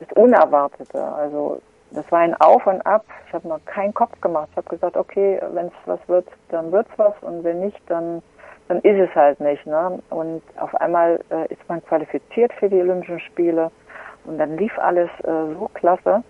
[0.00, 3.04] das Unerwartete, also das war ein Auf und Ab.
[3.26, 4.48] Ich habe noch keinen Kopf gemacht.
[4.52, 8.22] Ich habe gesagt, okay, wenn es was wird, dann wird's was und wenn nicht, dann
[8.68, 9.64] dann ist es halt nicht.
[9.66, 9.98] Ne?
[10.10, 13.70] Und auf einmal äh, ist man qualifiziert für die Olympischen Spiele
[14.24, 16.22] und dann lief alles äh, so klasse.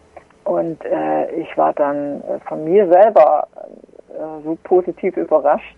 [0.45, 3.49] Und äh, ich war dann äh, von mir selber
[4.11, 5.77] äh, so positiv überrascht,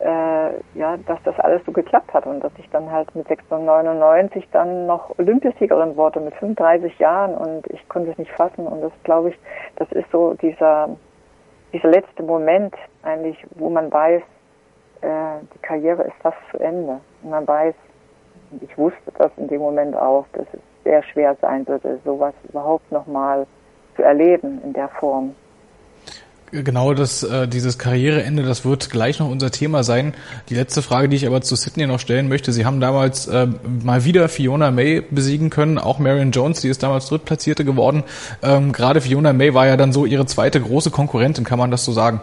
[0.00, 4.48] äh, ja, dass das alles so geklappt hat und dass ich dann halt mit 699
[4.52, 8.92] dann noch Olympiasiegerin wurde mit 35 Jahren und ich konnte es nicht fassen und das
[9.02, 9.38] glaube ich,
[9.76, 10.90] das ist so dieser
[11.72, 14.22] dieser letzte Moment eigentlich, wo man weiß,
[15.00, 15.06] äh,
[15.54, 17.00] die Karriere ist fast zu Ende.
[17.22, 17.74] Und man weiß,
[18.60, 22.90] ich wusste das in dem Moment auch, dass es sehr schwer sein würde, sowas überhaupt
[22.90, 23.46] nochmal
[23.96, 25.34] zu erleben in der Form
[26.50, 30.14] genau das, äh, dieses Karriereende, das wird gleich noch unser Thema sein.
[30.48, 32.52] Die letzte Frage, die ich aber zu Sydney noch stellen möchte.
[32.52, 33.46] Sie haben damals äh,
[33.82, 38.04] mal wieder Fiona May besiegen können, auch Marion Jones, die ist damals Drittplatzierte geworden.
[38.42, 41.84] Ähm, gerade Fiona May war ja dann so ihre zweite große Konkurrentin, kann man das
[41.84, 42.20] so sagen?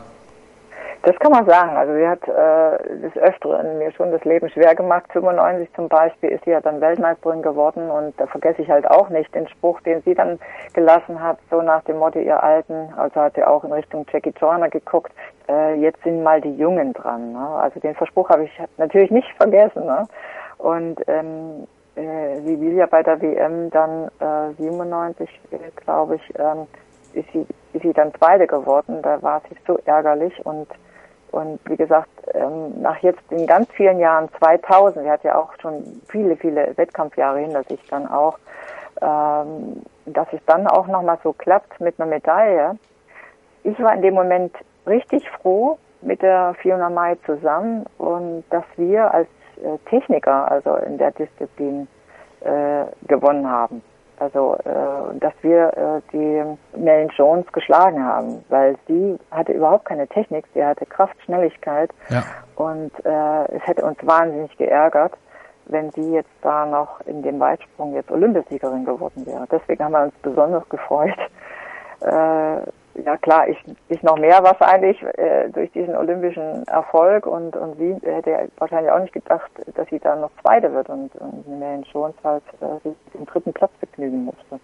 [1.05, 1.77] Das kann man sagen.
[1.77, 5.05] Also sie hat äh, des Öfteren mir schon das Leben schwer gemacht.
[5.13, 9.09] 95 zum Beispiel ist sie ja dann Weltmeisterin geworden und da vergesse ich halt auch
[9.09, 10.39] nicht den Spruch, den sie dann
[10.73, 14.33] gelassen hat, so nach dem Motto ihr Alten, also hat sie auch in Richtung Jackie
[14.35, 15.11] Joyner geguckt,
[15.47, 17.33] äh, jetzt sind mal die Jungen dran.
[17.33, 17.47] Ne?
[17.61, 19.85] Also den Verspruch habe ich natürlich nicht vergessen.
[19.85, 20.07] Ne?
[20.57, 26.33] Und ähm, äh, sie will ja bei der WM dann äh, 97, äh, glaube ich,
[26.39, 26.65] ähm,
[27.13, 29.03] ist sie, ist sie dann Zweite geworden.
[29.03, 30.67] Da war sie so ärgerlich und
[31.35, 35.51] und wie gesagt, ähm, nach jetzt in ganz vielen Jahren, 2000, sie hat ja auch
[35.61, 38.37] schon viele, viele Wettkampfjahre hinter sich dann auch,
[39.01, 42.77] ähm, dass es dann auch nochmal so klappt mit einer Medaille.
[43.63, 44.55] Ich war in dem Moment
[44.87, 50.97] richtig froh mit der Fiona Mai zusammen und dass wir als äh, Techniker, also in
[50.97, 51.89] der Disziplin,
[52.45, 53.81] äh, gewonnen haben.
[54.19, 56.43] Also, äh, dass wir äh, die
[56.77, 62.23] Mellen Jones geschlagen haben, weil sie hatte überhaupt keine Technik, sie hatte Kraft, Schnelligkeit ja.
[62.55, 65.13] und äh, es hätte uns wahnsinnig geärgert,
[65.65, 69.47] wenn sie jetzt da noch in dem Weitsprung jetzt Olympiasiegerin geworden wäre.
[69.51, 71.17] Deswegen haben wir uns besonders gefreut.
[72.01, 72.57] Äh,
[73.03, 73.57] ja klar, ich,
[73.89, 78.99] ich noch mehr wahrscheinlich äh, durch diesen olympischen Erfolg und, und sie hätte wahrscheinlich auch
[78.99, 83.25] nicht gedacht, dass sie da noch Zweite wird und, und Marion Jones halt äh, den
[83.25, 84.59] dritten Platz begnügen musste.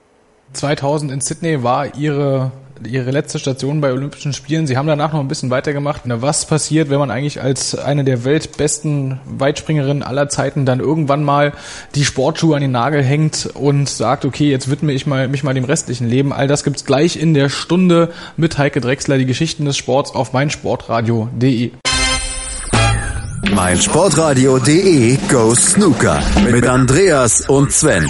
[0.54, 2.52] 2000 in Sydney war Ihre
[2.88, 4.68] ihre letzte Station bei Olympischen Spielen.
[4.68, 6.02] Sie haben danach noch ein bisschen weitergemacht.
[6.06, 11.54] Was passiert, wenn man eigentlich als eine der weltbesten Weitspringerinnen aller Zeiten dann irgendwann mal
[11.96, 15.54] die Sportschuhe an den Nagel hängt und sagt, okay, jetzt widme ich mal, mich mal
[15.54, 16.34] dem restlichen Leben.
[16.34, 20.34] All das gibt's gleich in der Stunde mit Heike Drechsler, die Geschichten des Sports auf
[20.34, 21.72] meinsportradio.de.
[23.54, 28.08] meinsportradio.de Go Snooker mit Andreas und Sven.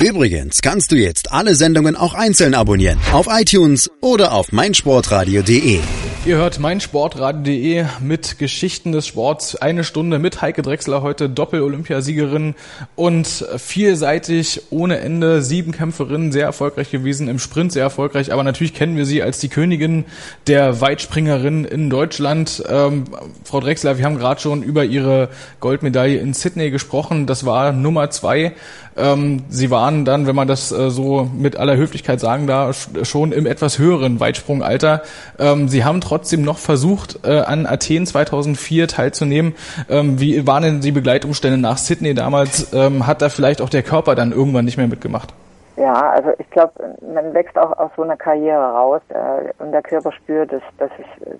[0.00, 2.98] Übrigens kannst du jetzt alle Sendungen auch einzeln abonnieren.
[3.12, 5.80] Auf iTunes oder auf meinsportradio.de.
[6.26, 9.54] Ihr hört meinsportradio.de mit Geschichten des Sports.
[9.54, 12.56] Eine Stunde mit Heike Drechsler heute, Doppel-Olympiasiegerin
[12.96, 15.40] und vielseitig ohne Ende.
[15.40, 18.32] Sieben Kämpferinnen, sehr erfolgreich gewesen, im Sprint sehr erfolgreich.
[18.32, 20.04] Aber natürlich kennen wir sie als die Königin
[20.48, 22.60] der Weitspringerin in Deutschland.
[22.68, 23.04] Ähm,
[23.44, 25.28] Frau Drechsler, wir haben gerade schon über ihre
[25.60, 27.26] Goldmedaille in Sydney gesprochen.
[27.26, 28.56] Das war Nummer zwei.
[28.96, 33.32] Ähm, sie waren dann, wenn man das äh, so mit aller Höflichkeit sagen darf, schon
[33.32, 35.02] im etwas höheren Weitsprungalter.
[35.38, 39.54] Ähm, sie haben trotzdem noch versucht, äh, an Athen 2004 teilzunehmen.
[39.90, 42.72] Ähm, wie waren denn die Begleitumstände nach Sydney damals?
[42.72, 45.32] Ähm, hat da vielleicht auch der Körper dann irgendwann nicht mehr mitgemacht?
[45.76, 46.72] Ja, also ich glaube,
[47.12, 50.90] man wächst auch aus so einer Karriere raus äh, und der Körper spürt, dass, dass,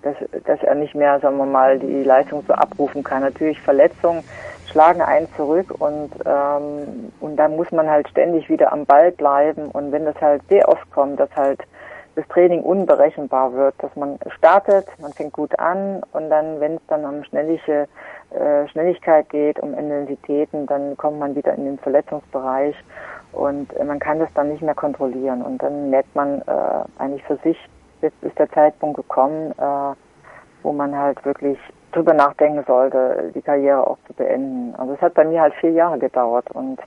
[0.03, 0.15] dass,
[0.45, 3.23] dass er nicht mehr, sagen wir mal, die Leistung so abrufen kann.
[3.23, 4.23] Natürlich Verletzungen
[4.69, 9.67] schlagen einen zurück und ähm, und da muss man halt ständig wieder am Ball bleiben.
[9.71, 11.61] Und wenn das halt sehr oft kommt, dass halt
[12.15, 16.81] das Training unberechenbar wird, dass man startet, man fängt gut an und dann, wenn es
[16.87, 17.87] dann um schnellige
[18.31, 22.75] äh, Schnelligkeit geht, um Intensitäten, dann kommt man wieder in den Verletzungsbereich
[23.33, 25.43] und äh, man kann das dann nicht mehr kontrollieren.
[25.43, 27.57] Und dann merkt man äh, eigentlich für sich,
[28.01, 29.95] jetzt ist der Zeitpunkt gekommen, äh,
[30.63, 31.59] wo man halt wirklich
[31.91, 34.75] drüber nachdenken sollte, die Karriere auch zu beenden.
[34.77, 36.79] Also es hat bei mir halt vier Jahre gedauert und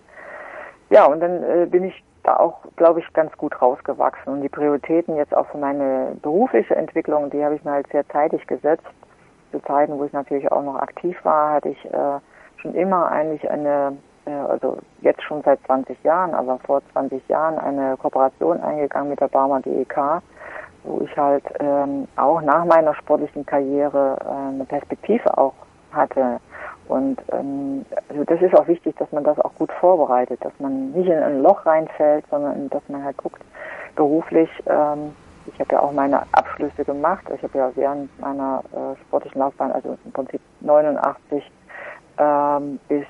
[0.91, 4.33] ja, und dann äh, bin ich da auch, glaube ich, ganz gut rausgewachsen.
[4.33, 8.07] Und die Prioritäten jetzt auch für meine berufliche Entwicklung, die habe ich mir halt sehr
[8.09, 8.87] zeitig gesetzt.
[9.53, 12.19] Zu Zeiten, wo ich natürlich auch noch aktiv war, hatte ich äh,
[12.57, 17.59] schon immer eigentlich eine, äh, also jetzt schon seit 20 Jahren, aber vor 20 Jahren
[17.59, 20.23] eine Kooperation eingegangen mit der Barmer DEK
[20.85, 25.55] wo ich halt ähm, auch nach meiner sportlichen Karriere äh, eine Perspektive auch
[25.93, 26.41] hatte.
[26.89, 30.91] Und ähm, also das ist auch wichtig, dass man das auch gut vorbereitet, dass man
[30.93, 33.43] nicht in ein Loch reinfällt, sondern dass man halt guckt,
[33.95, 35.15] beruflich, ähm,
[35.47, 39.73] ich habe ja auch meine Abschlüsse gemacht, ich habe ja während meiner äh, sportlichen Laufbahn,
[39.73, 41.51] also im Prinzip 89
[42.19, 43.07] ähm, bis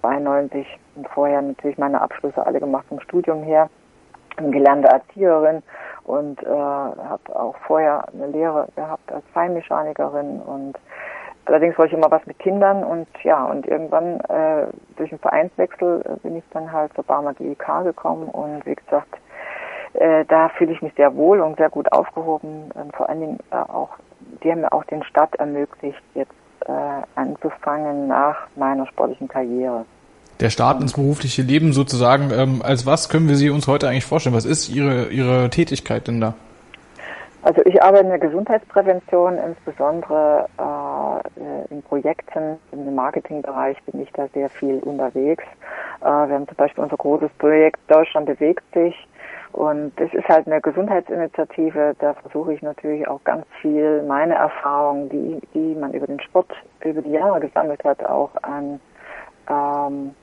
[0.00, 3.68] 92 und vorher natürlich meine Abschlüsse alle gemacht vom Studium her,
[4.36, 5.62] gelernte Erzieherin
[6.04, 10.74] und äh, habe auch vorher eine Lehre gehabt als Feinmechanikerin und
[11.44, 14.66] allerdings wollte ich immer was mit Kindern und ja und irgendwann äh,
[14.96, 19.16] durch einen Vereinswechsel äh, bin ich dann halt zur Barmer GEK gekommen und wie gesagt
[19.94, 23.38] äh, da fühle ich mich sehr wohl und sehr gut aufgehoben und vor allen Dingen
[23.50, 23.90] äh, auch
[24.42, 26.32] die haben mir auch den Start ermöglicht jetzt
[26.66, 29.84] äh, anzufangen nach meiner sportlichen Karriere
[30.40, 32.30] der Start ins berufliche Leben sozusagen.
[32.32, 34.34] Ähm, als was können wir sie uns heute eigentlich vorstellen?
[34.34, 36.34] Was ist Ihre, Ihre Tätigkeit denn da?
[37.42, 44.28] Also ich arbeite in der Gesundheitsprävention, insbesondere äh, in Projekten, im Marketingbereich bin ich da
[44.32, 45.42] sehr viel unterwegs.
[46.02, 48.94] Äh, wir haben zum Beispiel unser großes Projekt Deutschland bewegt sich
[49.52, 51.96] und das ist halt eine Gesundheitsinitiative.
[51.98, 56.52] Da versuche ich natürlich auch ganz viel meine Erfahrungen, die, die man über den Sport
[56.84, 58.80] über die Jahre gesammelt hat, auch an
[59.50, 60.14] ähm,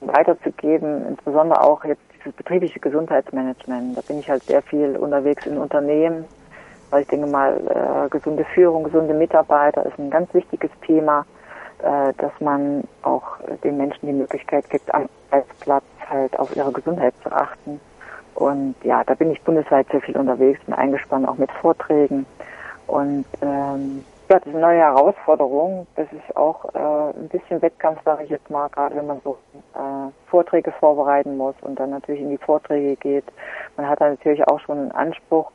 [0.00, 3.96] weiterzugeben, insbesondere auch jetzt dieses betriebliche Gesundheitsmanagement.
[3.96, 6.24] Da bin ich halt sehr viel unterwegs in Unternehmen,
[6.90, 11.24] weil ich denke mal, äh, gesunde Führung, gesunde Mitarbeiter ist ein ganz wichtiges Thema,
[11.82, 17.14] äh, dass man auch den Menschen die Möglichkeit gibt, am Arbeitsplatz halt auf ihre Gesundheit
[17.22, 17.80] zu achten.
[18.34, 22.24] Und ja, da bin ich bundesweit sehr viel unterwegs, bin eingespannt auch mit Vorträgen.
[22.86, 25.86] Und ähm, ja, das ist eine neue Herausforderung.
[25.96, 29.38] Das ist auch äh, ein bisschen Wettkampf, sage ich jetzt mal, gerade wenn man so
[29.74, 33.24] äh, Vorträge vorbereiten muss und dann natürlich in die Vorträge geht.
[33.76, 35.50] Man hat dann natürlich auch schon einen Anspruch.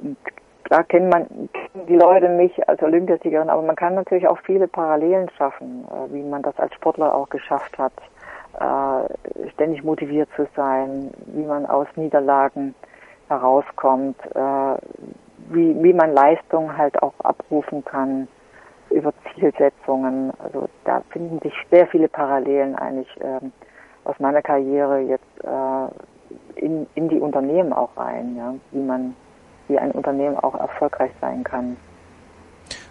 [0.00, 0.16] Und
[0.64, 4.68] klar kennt man kennen die Leute mich als Olympiasiegerin, aber man kann natürlich auch viele
[4.68, 7.92] Parallelen schaffen, äh, wie man das als Sportler auch geschafft hat,
[8.60, 12.74] äh, ständig motiviert zu sein, wie man aus Niederlagen
[13.28, 14.76] herauskommt, äh,
[15.50, 18.28] wie, wie man Leistung halt auch abrufen kann
[18.90, 20.32] über Zielsetzungen.
[20.38, 23.52] Also da finden sich sehr viele Parallelen eigentlich ähm,
[24.04, 29.16] aus meiner Karriere jetzt äh, in, in die Unternehmen auch rein, ja, wie man,
[29.68, 31.76] wie ein Unternehmen auch erfolgreich sein kann.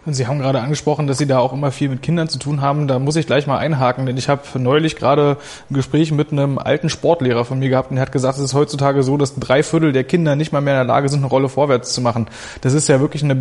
[0.05, 2.61] Und Sie haben gerade angesprochen, dass Sie da auch immer viel mit Kindern zu tun
[2.61, 2.87] haben.
[2.87, 5.37] Da muss ich gleich mal einhaken, denn ich habe neulich gerade
[5.69, 8.53] ein Gespräch mit einem alten Sportlehrer von mir gehabt und er hat gesagt, es ist
[8.53, 11.27] heutzutage so, dass drei Viertel der Kinder nicht mal mehr in der Lage sind, eine
[11.27, 12.27] Rolle vorwärts zu machen.
[12.61, 13.37] Das ist ja wirklich eine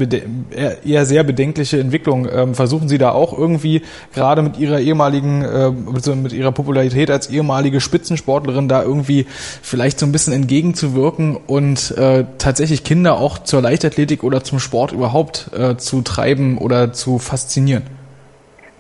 [0.85, 2.29] eher sehr bedenkliche Entwicklung.
[2.33, 3.83] Ähm, versuchen Sie da auch irgendwie
[4.15, 9.27] gerade mit Ihrer ehemaligen, äh, mit Ihrer Popularität als ehemalige Spitzensportlerin da irgendwie
[9.63, 14.93] vielleicht so ein bisschen entgegenzuwirken und äh, tatsächlich Kinder auch zur Leichtathletik oder zum Sport
[14.93, 17.85] überhaupt äh, zu treiben, oder zu faszinieren?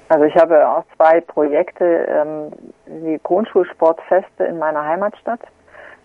[0.08, 2.52] Also ich habe auch zwei Projekte, ähm,
[2.87, 5.40] die Grundschulsportfeste in meiner Heimatstadt.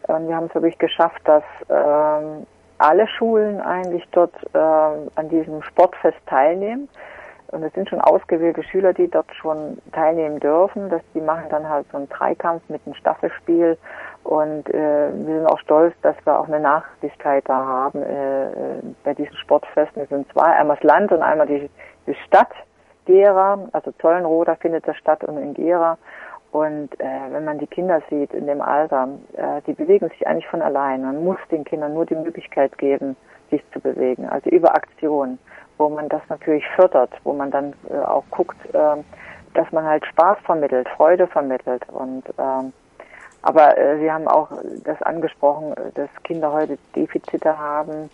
[0.08, 5.62] Ähm, wir haben es wirklich geschafft, dass ähm, alle Schulen eigentlich dort äh, an diesem
[5.64, 6.88] Sportfest teilnehmen.
[7.50, 10.90] Und es sind schon ausgewählte Schüler, die dort schon teilnehmen dürfen.
[10.90, 13.78] Das, die machen dann halt so einen Dreikampf mit einem Staffelspiel.
[14.24, 18.48] Und äh, wir sind auch stolz, dass wir auch eine Nachhaltigkeit da haben äh,
[19.04, 20.04] bei diesen Sportfesten.
[20.04, 21.70] Es sind zwei, einmal das Land und einmal die,
[22.06, 22.52] die Stadt
[23.06, 25.98] Gera, also Zollenroda findet das statt und in Gera.
[26.52, 30.48] Und äh, wenn man die Kinder sieht in dem Alter, äh, die bewegen sich eigentlich
[30.48, 31.02] von allein.
[31.02, 33.16] Man muss den Kindern nur die Möglichkeit geben,
[33.50, 35.40] sich zu bewegen, also über Aktion
[35.78, 39.04] wo man das natürlich fördert, wo man dann äh, auch guckt, äh,
[39.54, 42.74] dass man halt Spaß vermittelt, Freude vermittelt und ähm,
[43.42, 44.50] aber äh, Sie haben auch
[44.84, 48.10] das angesprochen, äh, dass Kinder heute Defizite haben.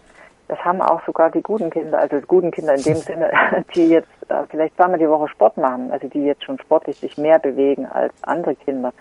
[0.47, 3.31] Das haben auch sogar die guten Kinder, also die guten Kinder in dem Sinne,
[3.75, 7.17] die jetzt äh, vielleicht zweimal die Woche Sport machen, also die jetzt schon sportlich sich
[7.17, 8.93] mehr bewegen als andere Kinder.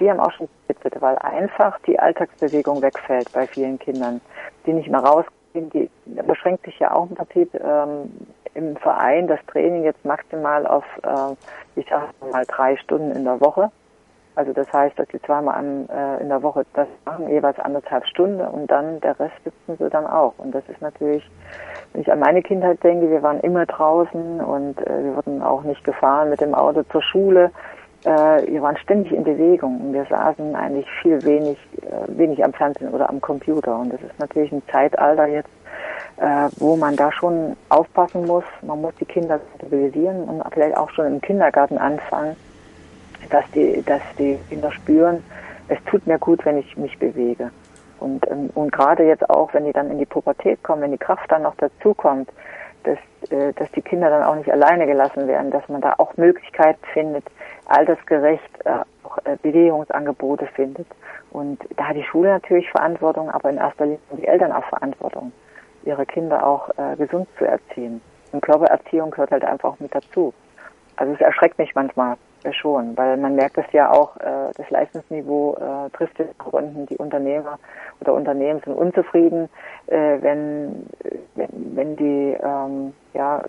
[0.00, 4.20] Die haben auch schon Defizite, weil einfach die Alltagsbewegung wegfällt bei vielen Kindern,
[4.66, 5.90] die nicht mehr rausgehen die
[6.26, 8.10] beschränkt sich ja auch im Prinzip ähm,
[8.54, 13.40] im Verein das Training jetzt maximal auf, äh, ich sage mal, drei Stunden in der
[13.40, 13.70] Woche.
[14.36, 18.04] Also das heißt, dass sie zweimal an, äh, in der Woche das machen, jeweils anderthalb
[18.06, 20.34] Stunden und dann der Rest sitzen sie dann auch.
[20.38, 21.28] Und das ist natürlich,
[21.92, 25.62] wenn ich an meine Kindheit denke, wir waren immer draußen und äh, wir wurden auch
[25.62, 27.52] nicht gefahren mit dem Auto zur Schule.
[28.04, 32.52] Äh, wir waren ständig in Bewegung und wir saßen eigentlich viel wenig, äh, wenig am
[32.52, 33.78] Fernsehen oder am Computer.
[33.78, 35.48] Und das ist natürlich ein Zeitalter jetzt,
[36.18, 38.44] äh, wo man da schon aufpassen muss.
[38.62, 42.36] Man muss die Kinder sensibilisieren und vielleicht auch schon im Kindergarten anfangen,
[43.30, 45.22] dass die, dass die Kinder spüren,
[45.68, 47.50] es tut mir gut, wenn ich mich bewege.
[48.00, 50.98] Und, ähm, und gerade jetzt auch, wenn die dann in die Pubertät kommen, wenn die
[50.98, 52.28] Kraft dann noch dazukommt,
[52.84, 52.98] dass,
[53.30, 56.84] äh, dass die Kinder dann auch nicht alleine gelassen werden, dass man da auch Möglichkeiten
[56.92, 57.24] findet,
[57.66, 60.86] altersgerecht äh, auch äh, Bewegungsangebote findet.
[61.30, 64.64] Und da hat die Schule natürlich Verantwortung, aber in erster Linie haben die Eltern auch
[64.66, 65.32] Verantwortung,
[65.84, 68.00] ihre Kinder auch äh, gesund zu erziehen.
[68.32, 70.32] Und Körpererziehung gehört halt einfach mit dazu.
[70.96, 72.16] Also es erschreckt mich manchmal
[72.52, 76.86] schon, weil man merkt es ja auch, äh, das Leistungsniveau äh, trifft es auch unten.
[76.86, 77.58] Die Unternehmer
[78.00, 79.48] oder Unternehmen sind unzufrieden,
[79.86, 80.86] äh, wenn,
[81.34, 83.42] wenn, wenn die ähm, ja,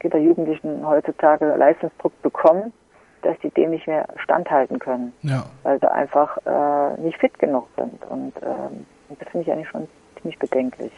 [0.00, 2.72] Kinder, Jugendlichen heutzutage Leistungsdruck bekommen
[3.22, 5.44] dass die dem nicht mehr standhalten können, ja.
[5.62, 8.04] weil sie einfach äh, nicht fit genug sind.
[8.08, 8.86] Und ähm,
[9.18, 9.88] das finde ich eigentlich schon
[10.20, 10.92] ziemlich bedenklich.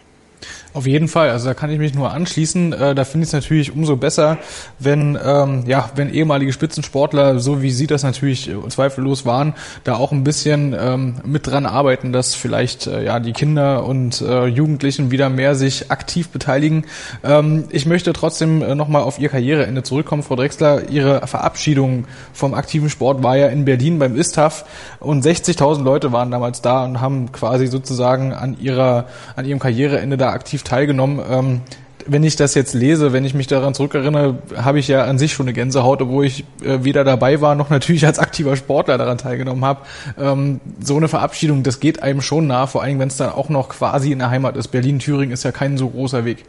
[0.72, 2.72] Auf jeden Fall, also da kann ich mich nur anschließen.
[2.72, 4.38] Äh, da finde ich es natürlich umso besser,
[4.78, 9.96] wenn ähm, ja, wenn ehemalige Spitzensportler, so wie Sie das natürlich äh, zweifellos waren, da
[9.96, 14.46] auch ein bisschen ähm, mit dran arbeiten, dass vielleicht äh, ja die Kinder und äh,
[14.46, 16.84] Jugendlichen wieder mehr sich aktiv beteiligen.
[17.24, 20.88] Ähm, ich möchte trotzdem äh, nochmal auf Ihr Karriereende zurückkommen, Frau Drexler.
[20.88, 24.64] Ihre Verabschiedung vom aktiven Sport war ja in Berlin beim ISTAF
[25.00, 30.16] und 60.000 Leute waren damals da und haben quasi sozusagen an ihrer an ihrem Karriereende
[30.16, 31.20] da aktiv teilgenommen.
[31.28, 31.60] Ähm,
[32.06, 35.32] wenn ich das jetzt lese, wenn ich mich daran zurückerinnere, habe ich ja an sich
[35.32, 39.18] schon eine Gänsehaut, obwohl ich äh, weder dabei war noch natürlich als aktiver Sportler daran
[39.18, 39.80] teilgenommen habe.
[40.18, 43.48] Ähm, so eine Verabschiedung, das geht einem schon nah, vor allem wenn es dann auch
[43.48, 44.68] noch quasi in der Heimat ist.
[44.68, 46.44] Berlin-Thüringen ist ja kein so großer Weg.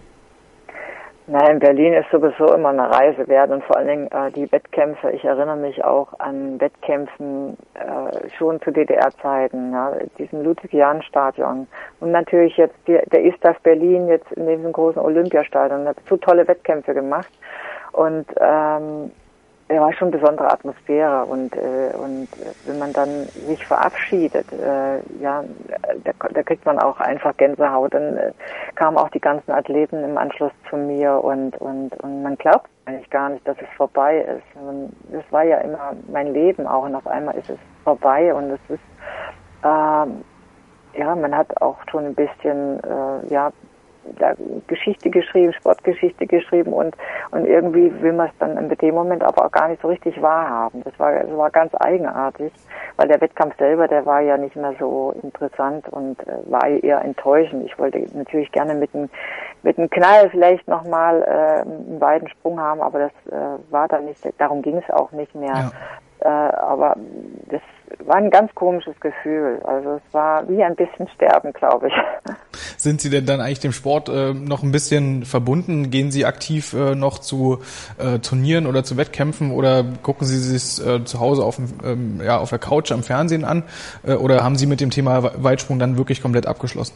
[1.28, 5.12] Nein, Berlin ist sowieso immer eine Reise wert und vor allen Dingen äh, die Wettkämpfe.
[5.12, 11.68] Ich erinnere mich auch an Wettkämpfen äh, schon zu DDR-Zeiten, ja, diesem Ludwig-Jahn-Stadion
[12.00, 15.84] und natürlich jetzt die, der Istas Berlin jetzt in diesem großen Olympiastadion.
[15.86, 17.32] Da hat so tolle Wettkämpfe gemacht
[17.92, 19.12] und ähm,
[19.72, 22.28] ja, war schon eine besondere Atmosphäre und äh, und
[22.66, 25.44] wenn man dann sich verabschiedet, äh, ja,
[26.04, 27.94] da, da kriegt man auch einfach Gänsehaut.
[27.94, 28.32] Dann äh,
[28.76, 33.10] kamen auch die ganzen Athleten im Anschluss zu mir und und und man glaubt eigentlich
[33.10, 34.62] gar nicht, dass es vorbei ist.
[34.62, 38.52] Und das war ja immer mein Leben auch und auf einmal ist es vorbei und
[38.52, 38.84] es ist
[39.64, 40.24] ähm,
[40.94, 43.52] ja, man hat auch schon ein bisschen äh, ja
[44.20, 44.34] da
[44.68, 46.96] Geschichte geschrieben, Sportgeschichte geschrieben und,
[47.32, 50.22] und irgendwie will man es dann in dem Moment aber auch gar nicht so richtig
[50.22, 50.84] wahrhaben.
[50.84, 52.52] Das war, das war ganz eigenartig,
[52.98, 57.02] weil der Wettkampf selber, der war ja nicht mehr so interessant und äh, war eher
[57.02, 57.66] enttäuschend.
[57.66, 59.10] Ich wollte natürlich gerne mit einem
[59.64, 64.06] mit einem Knall vielleicht nochmal äh, einen beiden Sprung haben, aber das äh, war dann
[64.06, 65.54] nicht, darum ging es auch nicht mehr.
[65.54, 65.72] Ja.
[66.22, 66.96] Äh, aber
[67.50, 67.62] das
[68.06, 69.60] war ein ganz komisches Gefühl.
[69.64, 71.94] Also es war wie ein bisschen Sterben, glaube ich.
[72.78, 75.90] Sind Sie denn dann eigentlich dem Sport äh, noch ein bisschen verbunden?
[75.90, 77.60] Gehen Sie aktiv äh, noch zu
[77.98, 82.38] äh, Turnieren oder zu Wettkämpfen oder gucken Sie sich äh, zu Hause auf, ähm, ja,
[82.38, 83.64] auf der Couch am Fernsehen an?
[84.04, 86.96] Äh, oder haben Sie mit dem Thema Weitsprung dann wirklich komplett abgeschlossen?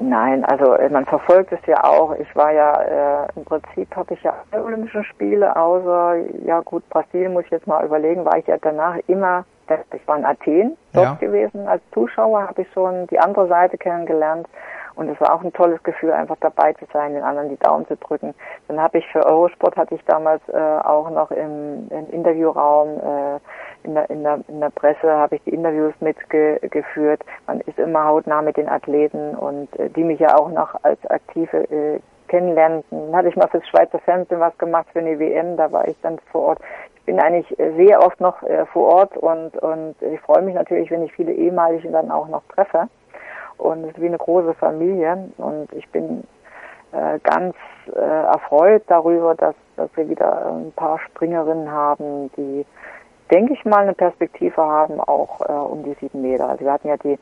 [0.00, 2.14] Nein, also äh, man verfolgt es ja auch.
[2.16, 6.88] Ich war ja, äh, im Prinzip habe ich ja alle Olympischen Spiele, außer, ja gut,
[6.90, 9.44] Brasilien muss ich jetzt mal überlegen, war ich ja danach immer,
[9.92, 11.14] ich war in Athen dort ja.
[11.14, 11.66] gewesen.
[11.66, 14.46] Als Zuschauer habe ich schon die andere Seite kennengelernt.
[14.96, 17.86] Und es war auch ein tolles Gefühl, einfach dabei zu sein, den anderen die Daumen
[17.88, 18.32] zu drücken.
[18.68, 23.40] Dann habe ich für Eurosport hatte ich damals äh, auch noch im, im Interviewraum äh,
[23.82, 27.22] in der, in der, in der Presse habe ich die Interviews mitgeführt.
[27.46, 31.04] Man ist immer hautnah mit den Athleten und äh, die mich ja auch noch als
[31.06, 32.00] Aktive äh,
[32.34, 32.82] kennenlernen.
[32.90, 35.96] Dann hatte ich mal fürs Schweizer Fernsehen was gemacht für eine WM, da war ich
[36.02, 36.58] dann vor Ort.
[36.96, 40.54] Ich bin eigentlich äh, sehr oft noch äh, vor Ort und, und ich freue mich
[40.54, 42.88] natürlich, wenn ich viele ehemalige dann auch noch treffe.
[43.56, 46.24] Und es ist wie eine große Familie und ich bin
[46.90, 47.54] äh, ganz
[47.94, 52.66] äh, erfreut darüber, dass, dass wir wieder ein paar Springerinnen haben, die
[53.30, 56.48] denke ich mal, eine Perspektive haben, auch äh, um die sieben Meter.
[56.48, 57.18] Also wir hatten ja die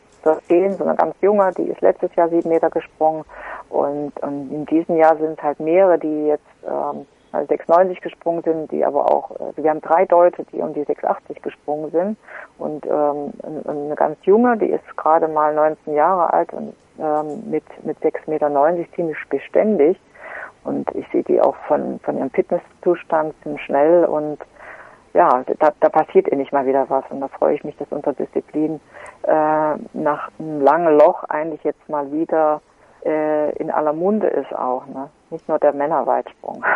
[0.46, 3.24] Zehn, so eine ganz junge, die ist letztes Jahr sieben Meter gesprungen.
[3.70, 8.84] Und, und in diesem Jahr sind halt mehrere, die jetzt ähm, 6,90 gesprungen sind, die
[8.84, 12.18] aber auch, also wir haben drei Deutsche, die um die 6,80 gesprungen sind.
[12.58, 13.32] Und ähm,
[13.66, 18.30] eine ganz junge, die ist gerade mal 19 Jahre alt und ähm, mit, mit 6,90
[18.30, 19.98] Meter ziemlich beständig.
[20.64, 24.38] Und ich sehe die auch von, von ihrem Fitnesszustand ziemlich schnell und
[25.14, 28.14] ja, da, da passiert endlich mal wieder was und da freue ich mich, dass unsere
[28.14, 28.80] Disziplin
[29.22, 32.60] äh, nach einem langen Loch eigentlich jetzt mal wieder
[33.04, 35.10] äh, in aller Munde ist auch, ne?
[35.30, 36.64] Nicht nur der Männerweitsprung.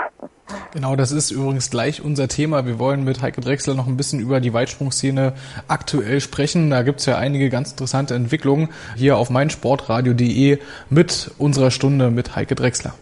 [0.73, 2.67] Genau, das ist übrigens gleich unser Thema.
[2.67, 5.33] Wir wollen mit Heike Drechsler noch ein bisschen über die Weitsprungszene
[5.69, 6.69] aktuell sprechen.
[6.69, 10.59] Da gibt's ja einige ganz interessante Entwicklungen hier auf meinsportradio.de
[10.91, 12.93] mit unserer Stunde mit Heike Drechsler.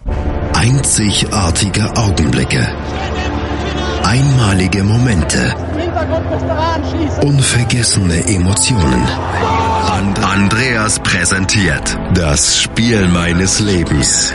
[0.55, 2.65] Einzigartige Augenblicke
[4.15, 5.53] Einmalige Momente.
[7.23, 9.03] Unvergessene Emotionen.
[10.23, 14.33] Andreas präsentiert das Spiel meines Lebens.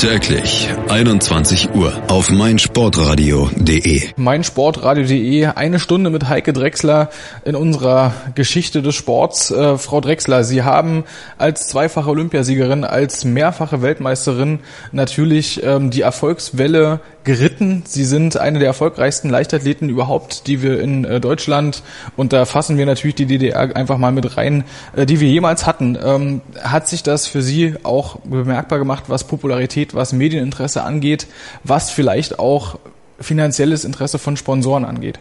[0.00, 4.10] Täglich 21 Uhr auf meinsportradio.de.
[4.16, 5.46] Meinsportradio.de.
[5.46, 7.10] Eine Stunde mit Heike Drechsler
[7.44, 9.50] in unserer Geschichte des Sports.
[9.50, 11.04] Äh, Frau Drechsler, Sie haben
[11.36, 14.60] als zweifache Olympiasiegerin, als mehrfache Weltmeisterin
[14.92, 17.82] natürlich ähm, die Erfolgswelle geritten.
[17.86, 21.82] Sie sind eine der erfolgreichsten Leichtathleten überhaupt, die wir in äh, Deutschland,
[22.16, 24.64] und da fassen wir natürlich die DDR einfach mal mit rein,
[24.96, 25.98] äh, die wir jemals hatten.
[26.02, 31.26] Ähm, hat sich das für Sie auch bemerkbar gemacht, was Popularität, was Medieninteresse angeht,
[31.64, 32.78] was vielleicht auch
[33.20, 35.18] finanzielles Interesse von Sponsoren angeht?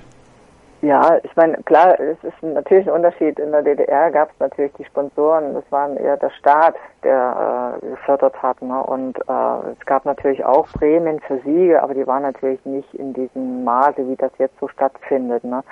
[0.82, 3.38] Ja, ich meine, klar, es ist natürlich ein Unterschied.
[3.38, 7.86] In der DDR gab es natürlich die Sponsoren, das waren eher der Staat, der äh,
[7.86, 8.62] gefördert hat.
[8.62, 8.82] Ne?
[8.84, 13.12] Und äh, es gab natürlich auch Prämien für Siege, aber die waren natürlich nicht in
[13.12, 15.44] diesem Maße, wie das jetzt so stattfindet.
[15.44, 15.64] Ne?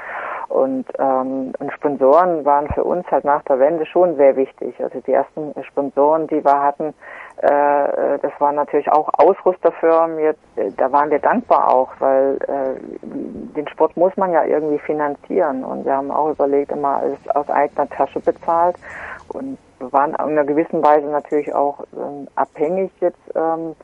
[0.49, 4.75] Und, ähm, und Sponsoren waren für uns halt nach der Wende schon sehr wichtig.
[4.83, 6.93] Also die ersten Sponsoren, die wir hatten,
[7.41, 10.19] äh, das waren natürlich auch Ausrüsterfirmen.
[10.19, 14.79] Jetzt, äh, da waren wir dankbar auch, weil äh, den Sport muss man ja irgendwie
[14.79, 15.63] finanzieren.
[15.63, 18.75] Und wir haben auch überlegt, immer alles aus eigener Tasche bezahlt.
[19.29, 23.19] Und wir waren in einer gewissen Weise natürlich auch ähm, abhängig jetzt.
[23.35, 23.75] Ähm,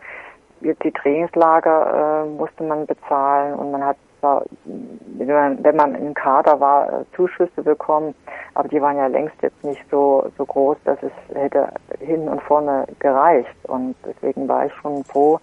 [0.62, 6.88] die Trainingslager äh, musste man bezahlen und man hat zwar, wenn man, im Kader war,
[6.88, 8.16] äh, Zuschüsse bekommen,
[8.54, 11.68] aber die waren ja längst jetzt nicht so, so groß, dass es hätte
[12.00, 13.54] hin und vorne gereicht.
[13.64, 15.40] Und deswegen war ich schon froh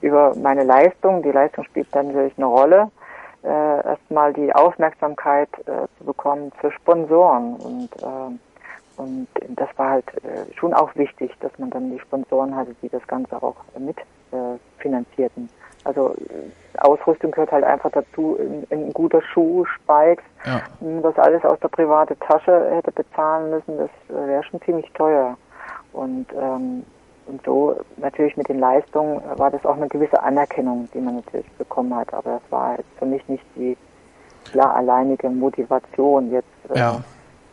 [0.00, 1.22] über meine Leistung.
[1.22, 2.90] Die Leistung spielt dann natürlich eine Rolle.
[3.44, 8.36] Äh, erstmal die Aufmerksamkeit äh, zu bekommen für Sponsoren und äh,
[8.96, 12.88] und das war halt äh, schon auch wichtig, dass man dann die Sponsoren hatte, die
[12.88, 13.96] das Ganze auch mit
[14.32, 14.58] äh.
[15.84, 18.38] Also äh, Ausrüstung gehört halt einfach dazu,
[18.70, 20.60] ein, guter Schuh, Spikes, ja.
[21.02, 25.36] das alles aus der privaten Tasche hätte bezahlen müssen, das äh, wäre schon ziemlich teuer.
[25.92, 26.84] Und, ähm,
[27.26, 31.50] und so natürlich mit den Leistungen war das auch eine gewisse Anerkennung, die man natürlich
[31.52, 32.12] bekommen hat.
[32.14, 33.76] Aber das war jetzt für mich nicht die
[34.50, 37.00] klar alleinige Motivation, jetzt äh, ja.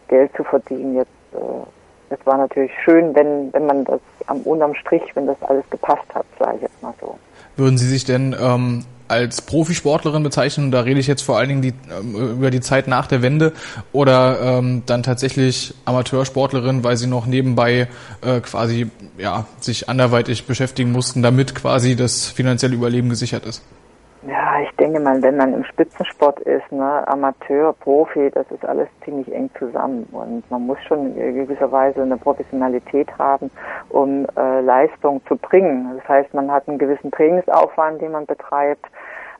[0.07, 1.65] Geld zu verdienen, jetzt äh,
[2.09, 6.05] es war natürlich schön, wenn, wenn man das am unterm Strich, wenn das alles gepasst
[6.13, 7.17] hat, sage ich jetzt mal so.
[7.57, 11.61] Würden Sie sich denn ähm, als Profisportlerin bezeichnen, da rede ich jetzt vor allen Dingen
[11.61, 13.53] die, ähm, über die Zeit nach der Wende,
[13.91, 17.87] oder ähm, dann tatsächlich Amateursportlerin, weil sie noch nebenbei
[18.21, 18.87] äh, quasi
[19.17, 23.61] ja, sich anderweitig beschäftigen mussten, damit quasi das finanzielle Überleben gesichert ist?
[24.27, 28.87] Ja, ich denke mal, wenn man im Spitzensport ist, ne, Amateur, Profi, das ist alles
[29.03, 33.51] ziemlich eng zusammen und man muss schon in gewisser Weise eine Professionalität haben,
[33.89, 35.95] um äh, Leistung zu bringen.
[35.97, 38.87] Das heißt, man hat einen gewissen Trainingsaufwand, den man betreibt.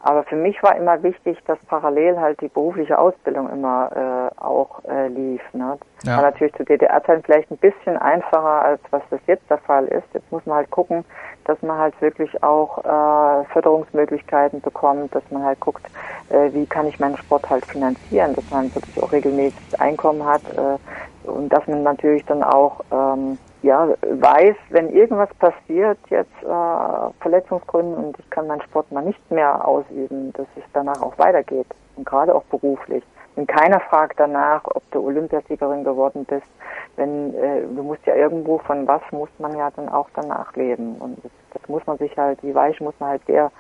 [0.05, 4.83] Aber für mich war immer wichtig, dass parallel halt die berufliche Ausbildung immer äh, auch
[4.85, 5.41] äh, lief.
[5.51, 5.79] Ne?
[6.03, 6.17] Ja.
[6.17, 10.03] War natürlich zu DDR-Zeiten vielleicht ein bisschen einfacher, als was das jetzt der Fall ist.
[10.13, 11.03] Jetzt muss man halt gucken,
[11.45, 15.83] dass man halt wirklich auch äh, Förderungsmöglichkeiten bekommt, dass man halt guckt,
[16.29, 20.43] äh, wie kann ich meinen Sport halt finanzieren, dass man wirklich auch regelmäßig Einkommen hat
[20.55, 27.21] äh, und dass man natürlich dann auch ähm, ja weiß, wenn irgendwas passiert, jetzt äh,
[27.21, 31.67] Verletzungsgründen und ich kann meinen Sport mal nicht mehr ausüben, dass es danach auch weitergeht
[31.95, 33.03] und gerade auch beruflich.
[33.35, 36.47] Und keiner fragt danach, ob du Olympiasiegerin geworden bist,
[36.95, 40.95] wenn äh, du musst ja irgendwo von was muss man ja dann auch danach leben
[40.99, 43.51] und das, das muss man sich halt, die Weiche muss man halt sehr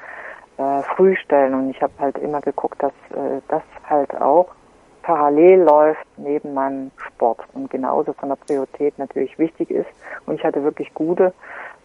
[0.57, 4.47] äh, früh stellen und ich habe halt immer geguckt, dass äh, das halt auch
[5.05, 9.87] parallel läuft neben meinem Sport und genauso von der Priorität natürlich wichtig ist
[10.25, 11.31] und ich hatte wirklich gute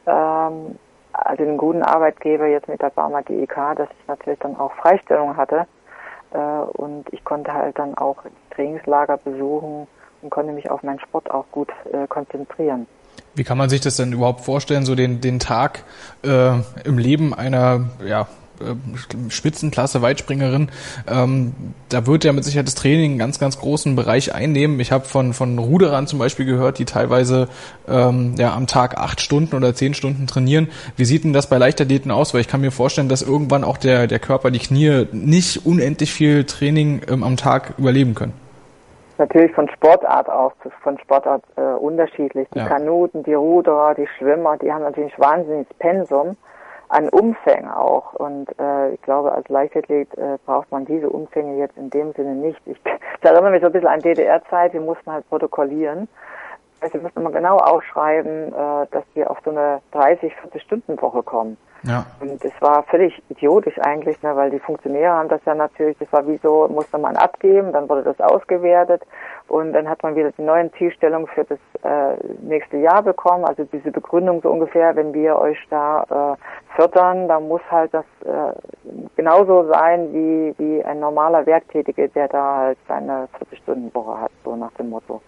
[0.06, 0.78] ähm,
[1.12, 5.36] also einen guten Arbeitgeber jetzt mit der Barmer GEK, dass ich natürlich dann auch Freistellung
[5.36, 5.66] hatte
[6.32, 8.16] äh, und ich konnte halt dann auch
[8.54, 9.86] Trainingslager besuchen
[10.22, 12.86] und konnte mich auf meinen Sport auch gut äh, konzentrieren.
[13.34, 15.84] Wie kann man sich das denn überhaupt vorstellen, so den, den Tag
[16.24, 16.52] äh,
[16.84, 18.28] im Leben einer ja,
[18.60, 20.70] äh, Spitzenklasse Weitspringerin?
[21.08, 21.52] Ähm,
[21.88, 24.80] da wird ja mit Sicherheit das Training einen ganz, ganz großen Bereich einnehmen.
[24.80, 27.48] Ich habe von, von Ruderern zum Beispiel gehört, die teilweise
[27.88, 30.68] ähm, ja, am Tag acht Stunden oder zehn Stunden trainieren.
[30.96, 32.34] Wie sieht denn das bei Leichtathleten aus?
[32.34, 36.12] Weil ich kann mir vorstellen, dass irgendwann auch der, der Körper, die Knie nicht unendlich
[36.12, 38.34] viel Training ähm, am Tag überleben können
[39.20, 40.52] natürlich von Sportart aus,
[40.82, 42.48] von Sportart äh, unterschiedlich.
[42.54, 42.66] Die ja.
[42.66, 46.36] Kanuten, die Ruderer, die Schwimmer, die haben natürlich ein wahnsinniges Pensum
[46.90, 48.14] an Umfängen auch.
[48.14, 52.34] Und äh, ich glaube, als Leichtathlet äh, braucht man diese Umfänge jetzt in dem Sinne
[52.34, 52.60] nicht.
[52.66, 52.78] Ich,
[53.18, 56.08] ich erinnere mich so ein bisschen an DDR-Zeit, wir mussten halt protokollieren.
[56.80, 61.00] Also wir mussten mal genau aufschreiben, äh, dass wir auf so eine 30, 40 Stunden
[61.00, 61.56] Woche kommen.
[61.82, 62.04] Ja.
[62.20, 66.12] Und es war völlig idiotisch eigentlich, ne, weil die Funktionäre haben das ja natürlich, das
[66.12, 69.02] war wie so, musste man abgeben, dann wurde das ausgewertet
[69.48, 73.64] und dann hat man wieder die neuen Zielstellungen für das äh, nächste Jahr bekommen, also
[73.64, 78.52] diese Begründung so ungefähr, wenn wir euch da äh, fördern, dann muss halt das äh,
[79.16, 84.72] genauso sein wie, wie ein normaler Werktätige, der da halt seine 40-Stunden-Woche hat, so nach
[84.72, 85.22] dem Motto.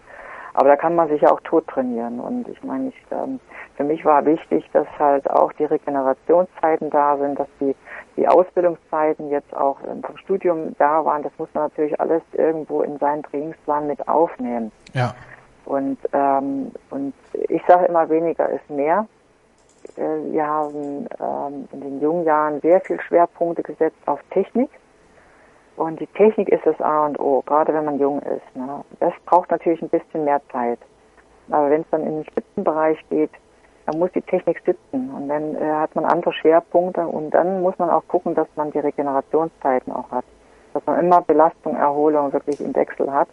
[0.55, 2.21] Aber da kann man sich ja auch tot trainieren.
[2.21, 3.41] Und ich meine, ich, ähm,
[3.77, 7.75] für mich war wichtig, dass halt auch die Regenerationszeiten da sind, dass die,
[8.17, 11.23] die Ausbildungszeiten jetzt auch ähm, vom Studium da waren.
[11.23, 14.73] Das muss man natürlich alles irgendwo in seinen Trainingsplan mit aufnehmen.
[14.93, 15.15] Ja.
[15.65, 19.07] Und, ähm, und ich sage immer, weniger ist mehr.
[19.97, 24.71] Äh, wir haben ähm, in den jungen Jahren sehr viel Schwerpunkte gesetzt auf Technik.
[25.83, 28.55] Und die Technik ist das A und O, gerade wenn man jung ist.
[28.55, 28.85] Ne?
[29.01, 30.79] Das braucht natürlich ein bisschen mehr Zeit.
[31.51, 33.33] Aber wenn es dann in den Spitzenbereich geht,
[33.87, 35.11] dann muss die Technik sitzen.
[35.13, 38.71] Und dann äh, hat man andere Schwerpunkte und dann muss man auch gucken, dass man
[38.71, 40.25] die Regenerationszeiten auch hat.
[40.73, 43.27] Dass man immer Belastung, Erholung wirklich im Wechsel hat.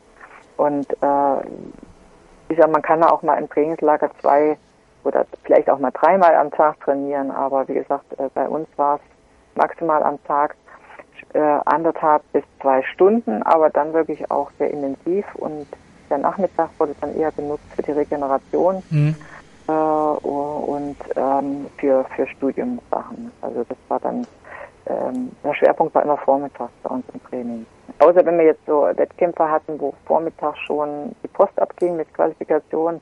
[0.58, 1.42] Und äh,
[2.50, 4.58] ich sag, man kann auch mal im Trainingslager zwei
[5.04, 8.96] oder vielleicht auch mal dreimal am Tag trainieren, aber wie gesagt, äh, bei uns war
[8.96, 9.02] es
[9.56, 10.56] maximal am Tag
[11.34, 15.68] äh, anderthalb bis zwei Stunden, aber dann wirklich auch sehr intensiv und
[16.10, 19.16] der Nachmittag wurde dann eher benutzt für die Regeneration mhm.
[19.68, 23.32] äh, und ähm, für, für Studiumsachen.
[23.42, 24.26] Also das war dann,
[24.88, 27.66] ähm, der Schwerpunkt war immer vormittags bei uns im Training.
[28.00, 33.02] Außer wenn wir jetzt so Wettkämpfe hatten, wo vormittags schon die Post abging mit Qualifikation,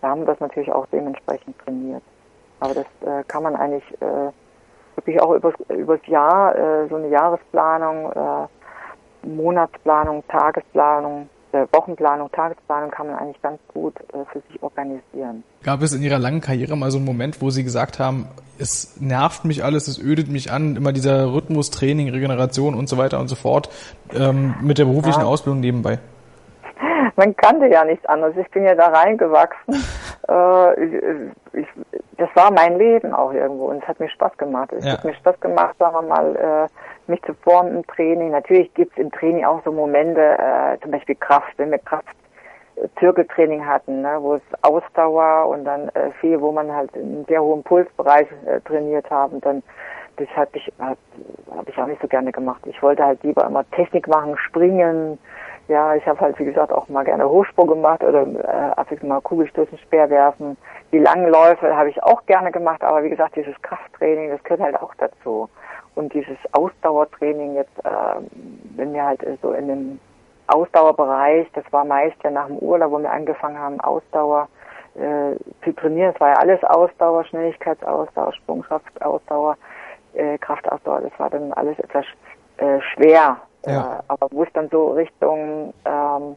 [0.00, 2.02] da haben wir das natürlich auch dementsprechend trainiert.
[2.60, 4.30] Aber das äh, kann man eigentlich äh,
[4.98, 12.90] wirklich auch übers, übers Jahr, äh, so eine Jahresplanung, äh, Monatsplanung, Tagesplanung, äh, Wochenplanung, Tagesplanung
[12.90, 15.44] kann man eigentlich ganz gut äh, für sich organisieren.
[15.62, 18.26] Gab es in Ihrer langen Karriere mal so einen Moment, wo Sie gesagt haben,
[18.58, 22.98] es nervt mich alles, es ödet mich an, immer dieser Rhythmus, Training, Regeneration und so
[22.98, 23.70] weiter und so fort,
[24.12, 25.26] ähm, mit der beruflichen ja.
[25.26, 26.00] Ausbildung nebenbei?
[27.18, 28.36] Man kannte ja nichts anderes.
[28.36, 29.74] Ich bin ja da reingewachsen.
[30.28, 30.84] äh,
[31.52, 31.66] ich,
[32.16, 34.72] das war mein Leben auch irgendwo und es hat mir Spaß gemacht.
[34.72, 34.92] Es ja.
[34.92, 38.30] hat mir Spaß gemacht, sagen wir mal, äh, mich zu formen im Training.
[38.30, 42.14] Natürlich gibt es im Training auch so Momente, äh, zum Beispiel Kraft, wenn mir Kraft
[43.00, 47.42] Zirkeltraining hatten, ne, wo es Ausdauer und dann äh, viel, wo man halt in sehr
[47.42, 49.64] hohem Pulsbereich äh, trainiert haben, dann
[50.18, 50.98] das hat ich hab,
[51.50, 52.60] hab ich auch nicht so gerne gemacht.
[52.66, 55.18] Ich wollte halt lieber immer Technik machen, springen.
[55.68, 59.02] Ja, ich habe halt wie gesagt auch mal gerne Hochsprung gemacht oder äh, ab und
[59.04, 60.56] mal Kugelstoßen, Speer werfen.
[60.92, 64.62] Die langen Läufe habe ich auch gerne gemacht, aber wie gesagt, dieses Krafttraining, das gehört
[64.62, 65.48] halt auch dazu.
[65.94, 67.90] Und dieses Ausdauertraining jetzt, äh,
[68.76, 70.00] wenn wir halt so in dem
[70.46, 74.48] Ausdauerbereich, das war meist ja nach dem Urlaub, wo wir angefangen haben, Ausdauer
[74.94, 76.12] äh, zu trainieren.
[76.14, 79.56] Es war ja alles Ausdauer, Schnelligkeitsausdauer, Sprungkraftausdauer,
[80.14, 81.02] äh, Kraftausdauer.
[81.02, 82.06] Das war dann alles etwas
[82.56, 83.36] äh, schwer.
[83.66, 83.98] Ja.
[83.98, 86.36] Äh, aber wo es dann so Richtung, ähm,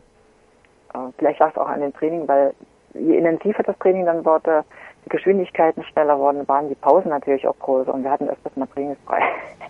[0.94, 2.54] äh, vielleicht lag es auch an dem Training, weil
[2.94, 4.64] je intensiver das Training dann wurde,
[5.06, 8.68] die Geschwindigkeiten schneller wurden, waren die Pausen natürlich auch größer und wir hatten öfters mal
[8.68, 9.22] trainingsfrei.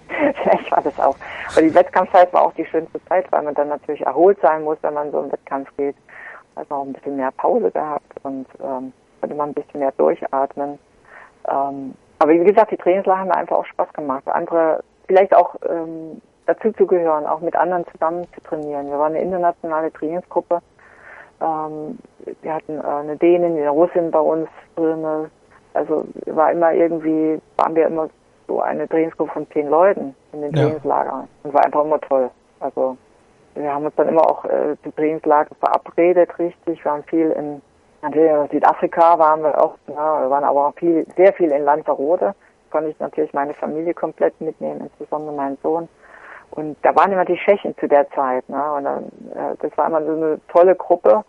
[0.44, 1.16] Vielleicht war das auch.
[1.52, 4.78] Aber die Wettkampfzeit war auch die schönste Zeit, weil man dann natürlich erholt sein muss,
[4.82, 5.96] wenn man so einen Wettkampf geht.
[6.56, 8.92] Also auch ein bisschen mehr Pause gehabt und ähm,
[9.22, 10.78] konnte man ein bisschen mehr durchatmen.
[11.50, 14.28] Ähm, aber wie gesagt, die Trainingslager haben mir einfach auch Spaß gemacht.
[14.28, 18.88] Andere, vielleicht auch ähm, dazu zu gehören, auch mit anderen zusammen zu trainieren.
[18.88, 20.60] Wir waren eine internationale Trainingsgruppe.
[21.42, 21.98] Ähm,
[22.42, 25.30] wir hatten äh, eine Dänin, eine Russin bei uns drin.
[25.74, 28.10] Also war immer irgendwie, waren wir immer
[28.48, 30.64] so eine Trainingsgruppe von zehn Leuten in den ja.
[30.64, 32.30] Trainingslagern und war einfach immer toll.
[32.60, 32.98] Also
[33.56, 36.84] wir haben uns dann immer auch äh, die Trainingslager verabredet, richtig.
[36.84, 37.62] Wir haben viel in
[38.02, 42.34] natürlich Südafrika waren wir auch, na, wir waren aber auch viel, sehr viel in Lanzarote.
[42.72, 45.88] Konnte ich natürlich meine Familie komplett mitnehmen, insbesondere meinen Sohn.
[46.52, 48.74] Und da waren immer die Tschechen zu der Zeit, ne?
[48.74, 51.24] Und dann, äh, das war immer so eine tolle Gruppe.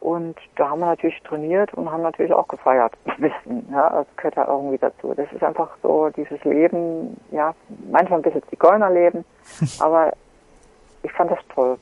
[0.00, 2.92] Und da haben wir natürlich trainiert und haben natürlich auch gefeiert.
[3.18, 5.14] Wissen, ja, das gehört ja irgendwie dazu.
[5.14, 7.54] Das ist einfach so dieses Leben, ja,
[7.90, 9.24] manchmal ein bisschen Zigeunerleben,
[9.80, 10.12] aber
[11.02, 11.76] ich fand das toll.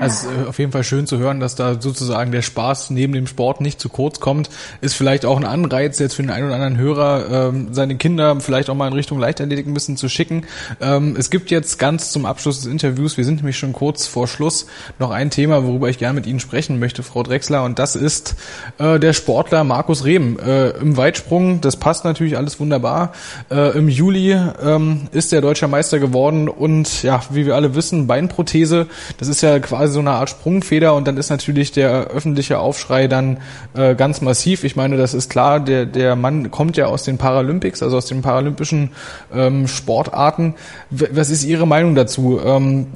[0.00, 3.26] Also äh, auf jeden Fall schön zu hören, dass da sozusagen der Spaß neben dem
[3.26, 4.50] Sport nicht zu kurz kommt.
[4.80, 8.40] Ist vielleicht auch ein Anreiz jetzt für den einen oder anderen Hörer, ähm, seine Kinder
[8.40, 10.44] vielleicht auch mal in Richtung Leichtathletik ein bisschen zu schicken.
[10.80, 14.28] Ähm, es gibt jetzt ganz zum Abschluss des Interviews, wir sind nämlich schon kurz vor
[14.28, 14.66] Schluss,
[14.98, 18.36] noch ein Thema, worüber ich gerne mit Ihnen sprechen möchte, Frau Drexler, und das ist
[18.78, 20.38] äh, der Sportler Markus Rehm.
[20.38, 23.12] Äh, Im Weitsprung, das passt natürlich alles wunderbar.
[23.50, 28.06] Äh, Im Juli ähm, ist er deutscher Meister geworden und ja, wie wir alle wissen,
[28.06, 28.86] Beinprothese,
[29.18, 33.06] das ist ja quasi so eine Art Sprungfeder und dann ist natürlich der öffentliche Aufschrei
[33.08, 33.38] dann
[33.74, 34.64] äh, ganz massiv.
[34.64, 38.06] Ich meine, das ist klar, der, der Mann kommt ja aus den Paralympics, also aus
[38.06, 38.90] den paralympischen
[39.34, 40.54] ähm, Sportarten.
[40.90, 42.40] Was ist Ihre Meinung dazu?
[42.44, 42.86] Ähm,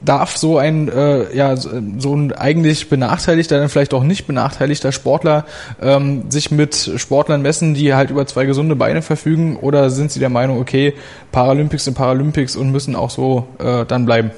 [0.00, 5.44] darf so ein äh, ja so ein eigentlich benachteiligter, dann vielleicht auch nicht benachteiligter Sportler
[5.80, 10.20] ähm, sich mit Sportlern messen, die halt über zwei gesunde Beine verfügen, oder sind Sie
[10.20, 10.94] der Meinung, okay,
[11.32, 14.30] Paralympics sind Paralympics und müssen auch so äh, dann bleiben?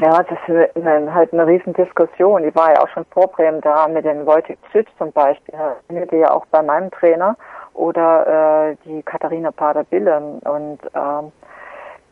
[0.00, 2.42] Ja, das ist halt eine Riesendiskussion.
[2.44, 5.54] Die war ja auch schon vor Bremen da mit den Wojtek Zütz zum Beispiel.
[5.90, 7.36] Die ja auch bei meinem Trainer
[7.74, 10.40] oder äh, die Katharina Pader-Bille.
[10.44, 11.32] Und ähm,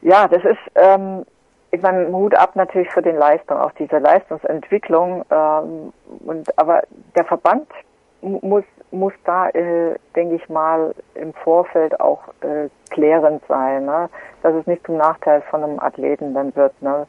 [0.03, 1.24] ja, das ist, ähm,
[1.70, 5.24] ich meine, Hut ab natürlich für den Leistung, auch diese Leistungsentwicklung.
[5.30, 5.93] Ähm,
[6.26, 6.82] und aber
[7.14, 7.68] der Verband
[8.20, 14.09] muss muss da, äh, denke ich mal, im Vorfeld auch äh, klärend sein, ne?
[14.43, 16.80] dass es nicht zum Nachteil von einem Athleten dann wird.
[16.82, 17.07] Ne?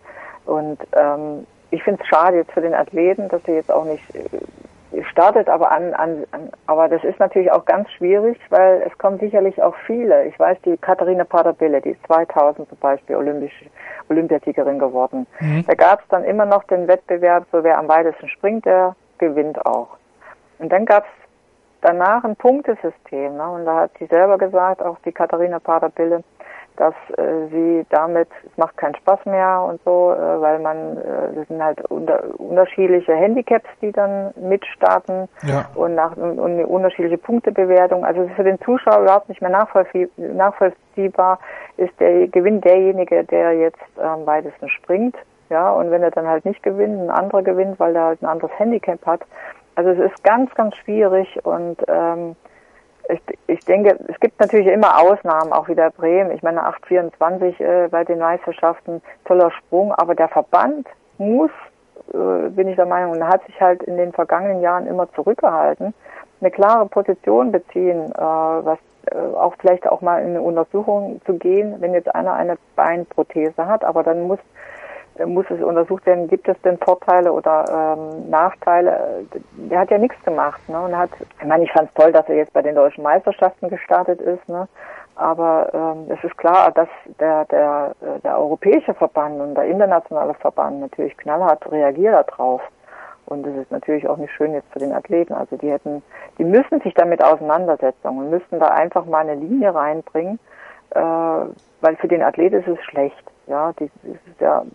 [0.47, 4.03] Und ähm, ich finde es schade jetzt für den Athleten, dass er jetzt auch nicht
[4.15, 8.97] äh, startet, aber an, an, an, aber das ist natürlich auch ganz schwierig, weil es
[8.97, 10.25] kommen sicherlich auch viele.
[10.25, 13.65] Ich weiß, die Katharina Paderbille, die ist 2000 zum Beispiel olympische
[14.09, 15.27] Olympiasiegerin geworden.
[15.39, 15.65] Mhm.
[15.67, 19.65] Da gab es dann immer noch den Wettbewerb, so wer am weitesten springt, der gewinnt
[19.65, 19.89] auch.
[20.59, 21.09] Und dann gab es
[21.81, 23.49] danach ein Punktesystem, ne?
[23.49, 26.23] und da hat sie selber gesagt, auch die Katharina Paderbille,
[26.77, 31.35] dass äh, sie damit, es macht keinen Spaß mehr und so, äh, weil man, äh,
[31.35, 35.65] das sind halt unter, unterschiedliche Handicaps, die dann mitstarten ja.
[35.75, 38.05] und, nach, und eine unterschiedliche Punktebewertung.
[38.05, 41.39] Also es ist für den Zuschauer überhaupt nicht mehr nachvollziehbar,
[41.77, 45.15] ist der Gewinn derjenige, der jetzt am weitesten springt.
[45.49, 48.25] Ja, und wenn er dann halt nicht gewinnt, ein anderer gewinnt, weil er halt ein
[48.25, 49.21] anderes Handicap hat.
[49.75, 52.35] Also es ist ganz, ganz schwierig und ähm,
[53.09, 56.31] ich, ich denke, es gibt natürlich immer Ausnahmen, auch wieder Bremen.
[56.31, 60.87] Ich meine, 824 äh, bei den Meisterschaften, toller Sprung, aber der Verband
[61.17, 61.51] muss,
[62.13, 65.93] äh, bin ich der Meinung, und hat sich halt in den vergangenen Jahren immer zurückgehalten,
[66.41, 68.79] eine klare Position beziehen, äh, was
[69.11, 73.65] äh, auch vielleicht auch mal in eine Untersuchung zu gehen, wenn jetzt einer eine Beinprothese
[73.65, 74.39] hat, aber dann muss
[75.25, 79.25] muss es untersucht werden, gibt es denn Vorteile oder ähm, Nachteile?
[79.55, 80.61] Der hat ja nichts gemacht.
[80.69, 80.79] Ne?
[80.79, 81.09] Und hat,
[81.39, 84.47] ich meine, ich fand es toll, dass er jetzt bei den deutschen Meisterschaften gestartet ist.
[84.47, 84.67] Ne?
[85.15, 86.89] Aber ähm, es ist klar, dass
[87.19, 92.61] der, der, der europäische Verband und der internationale Verband natürlich knallhart reagiert darauf.
[93.25, 95.33] Und das ist natürlich auch nicht schön jetzt für den Athleten.
[95.33, 96.01] Also die hätten,
[96.37, 100.39] die müssen sich damit auseinandersetzen und müssten da einfach mal eine Linie reinbringen,
[100.91, 103.23] äh, weil für den Athlet ist es schlecht.
[103.47, 103.89] Ja, die,
[104.39, 104.65] ja,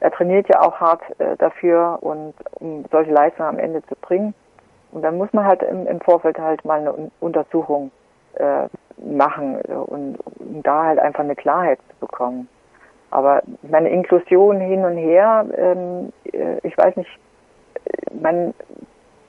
[0.00, 4.34] er trainiert ja auch hart äh, dafür und um solche Leistungen am Ende zu bringen.
[4.92, 7.90] Und dann muss man halt im, im Vorfeld halt mal eine Untersuchung
[8.34, 8.68] äh,
[8.98, 12.48] machen und um da halt einfach eine Klarheit zu bekommen.
[13.10, 17.10] Aber meine Inklusion hin und her, ähm, äh, ich weiß nicht,
[18.20, 18.54] man,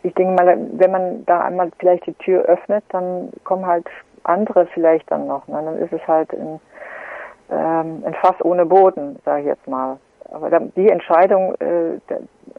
[0.03, 3.87] ich denke mal, wenn man da einmal vielleicht die Tür öffnet, dann kommen halt
[4.23, 5.47] andere vielleicht dann noch.
[5.47, 5.61] Ne?
[5.63, 6.59] Dann ist es halt ein,
[7.51, 9.97] ähm, ein Fass ohne Boden, sage ich jetzt mal.
[10.31, 11.99] Aber die Entscheidung, äh,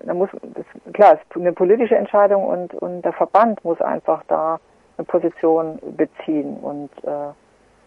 [0.05, 4.61] da, muss, das, klar, ist eine politische Entscheidung und, und der Verband muss einfach da
[4.99, 7.33] eine Position beziehen und, äh,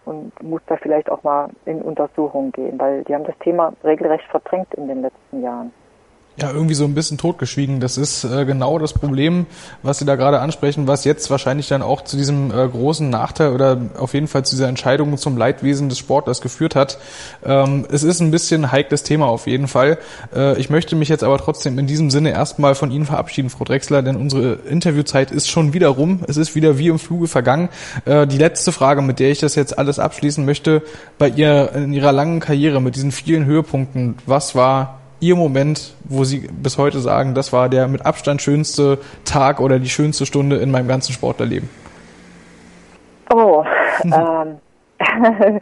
[0.06, 4.26] und muss da vielleicht auch mal in Untersuchung gehen, weil die haben das Thema regelrecht
[4.26, 5.72] verdrängt in den letzten Jahren
[6.38, 7.80] ja irgendwie so ein bisschen totgeschwiegen.
[7.80, 9.46] Das ist äh, genau das Problem,
[9.84, 13.54] was Sie da gerade ansprechen, was jetzt wahrscheinlich dann auch zu diesem äh, großen Nachteil
[13.54, 16.98] oder auf jeden Fall zu dieser Entscheidung zum Leidwesen des Sportlers geführt hat.
[17.46, 19.98] Ähm, es ist ein bisschen heikles Thema auf jeden Fall.
[20.36, 23.64] Äh, ich möchte mich jetzt aber trotzdem in diesem Sinne erstmal von Ihnen verabschieden, Frau
[23.64, 26.20] Drexler, denn unsere Interviewzeit ist schon wieder rum.
[26.28, 27.70] Es ist wieder wie im Fluge vergangen.
[28.04, 30.82] Äh, die letzte Frage, mit der ich das jetzt alles abschließen möchte,
[31.18, 36.24] bei ihr in Ihrer langen Karriere mit diesen vielen Höhepunkten, was war Ihr Moment, wo
[36.24, 40.58] Sie bis heute sagen, das war der mit Abstand schönste Tag oder die schönste Stunde
[40.58, 41.68] in meinem ganzen Sportlerleben?
[43.34, 43.66] Oh,
[44.04, 44.60] ähm,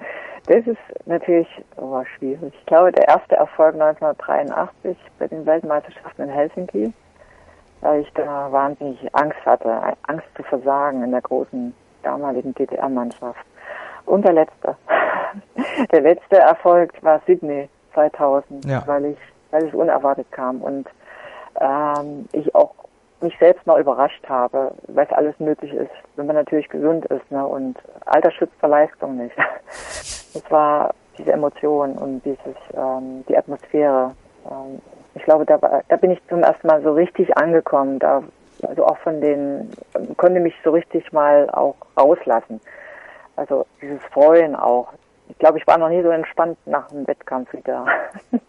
[0.48, 1.48] das ist natürlich
[1.78, 2.54] oh, schwierig.
[2.60, 6.94] Ich glaube, der erste Erfolg 1983 bei den Weltmeisterschaften in Helsinki,
[7.80, 13.46] weil ich da wahnsinnig Angst hatte, Angst zu versagen in der großen damaligen DDR-Mannschaft.
[14.08, 14.76] Und der letzte.
[15.92, 18.84] Der letzte Erfolg war Sydney 2000, ja.
[18.86, 19.18] weil ich
[19.54, 20.88] weil es unerwartet kam und
[21.62, 22.74] ähm, ich auch
[23.22, 27.32] mich selbst mal überrascht habe, was alles möglich ist, wenn man natürlich gesund ist.
[27.32, 27.46] Ne?
[27.46, 29.36] Und Alter schützt vor Leistung nicht.
[30.36, 34.16] Es war diese Emotion und dieses ähm, die Atmosphäre.
[34.50, 34.82] Ähm,
[35.14, 38.00] ich glaube, da, war, da bin ich zum ersten Mal so richtig angekommen.
[38.00, 38.24] Da
[38.68, 39.70] also auch von den
[40.18, 42.62] konnte mich so richtig mal auch rauslassen.
[43.36, 44.88] Also dieses Freuen auch.
[45.30, 47.86] Ich glaube, ich war noch nie so entspannt nach dem Wettkampf wieder.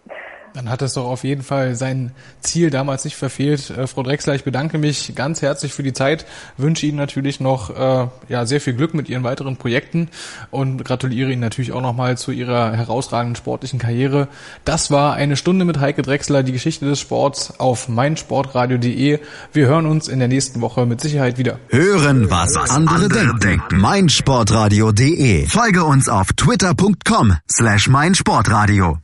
[0.55, 3.71] Dann hat es doch auf jeden Fall sein Ziel damals nicht verfehlt.
[3.71, 6.27] Äh, Frau Drexler, ich bedanke mich ganz herzlich für die Zeit,
[6.57, 10.09] wünsche Ihnen natürlich noch äh, ja, sehr viel Glück mit Ihren weiteren Projekten
[10.53, 14.29] und gratuliere Ihnen natürlich auch nochmal zu Ihrer herausragenden sportlichen Karriere.
[14.65, 19.19] Das war eine Stunde mit Heike Drexler, die Geschichte des Sports auf meinsportradio.de.
[19.53, 21.59] Wir hören uns in der nächsten Woche mit Sicherheit wieder.
[21.69, 23.79] Hören, was, was andere, andere denken.
[23.81, 25.47] meinsportradio.de.
[25.47, 29.04] Folge uns auf twitter.com slash meinsportradio.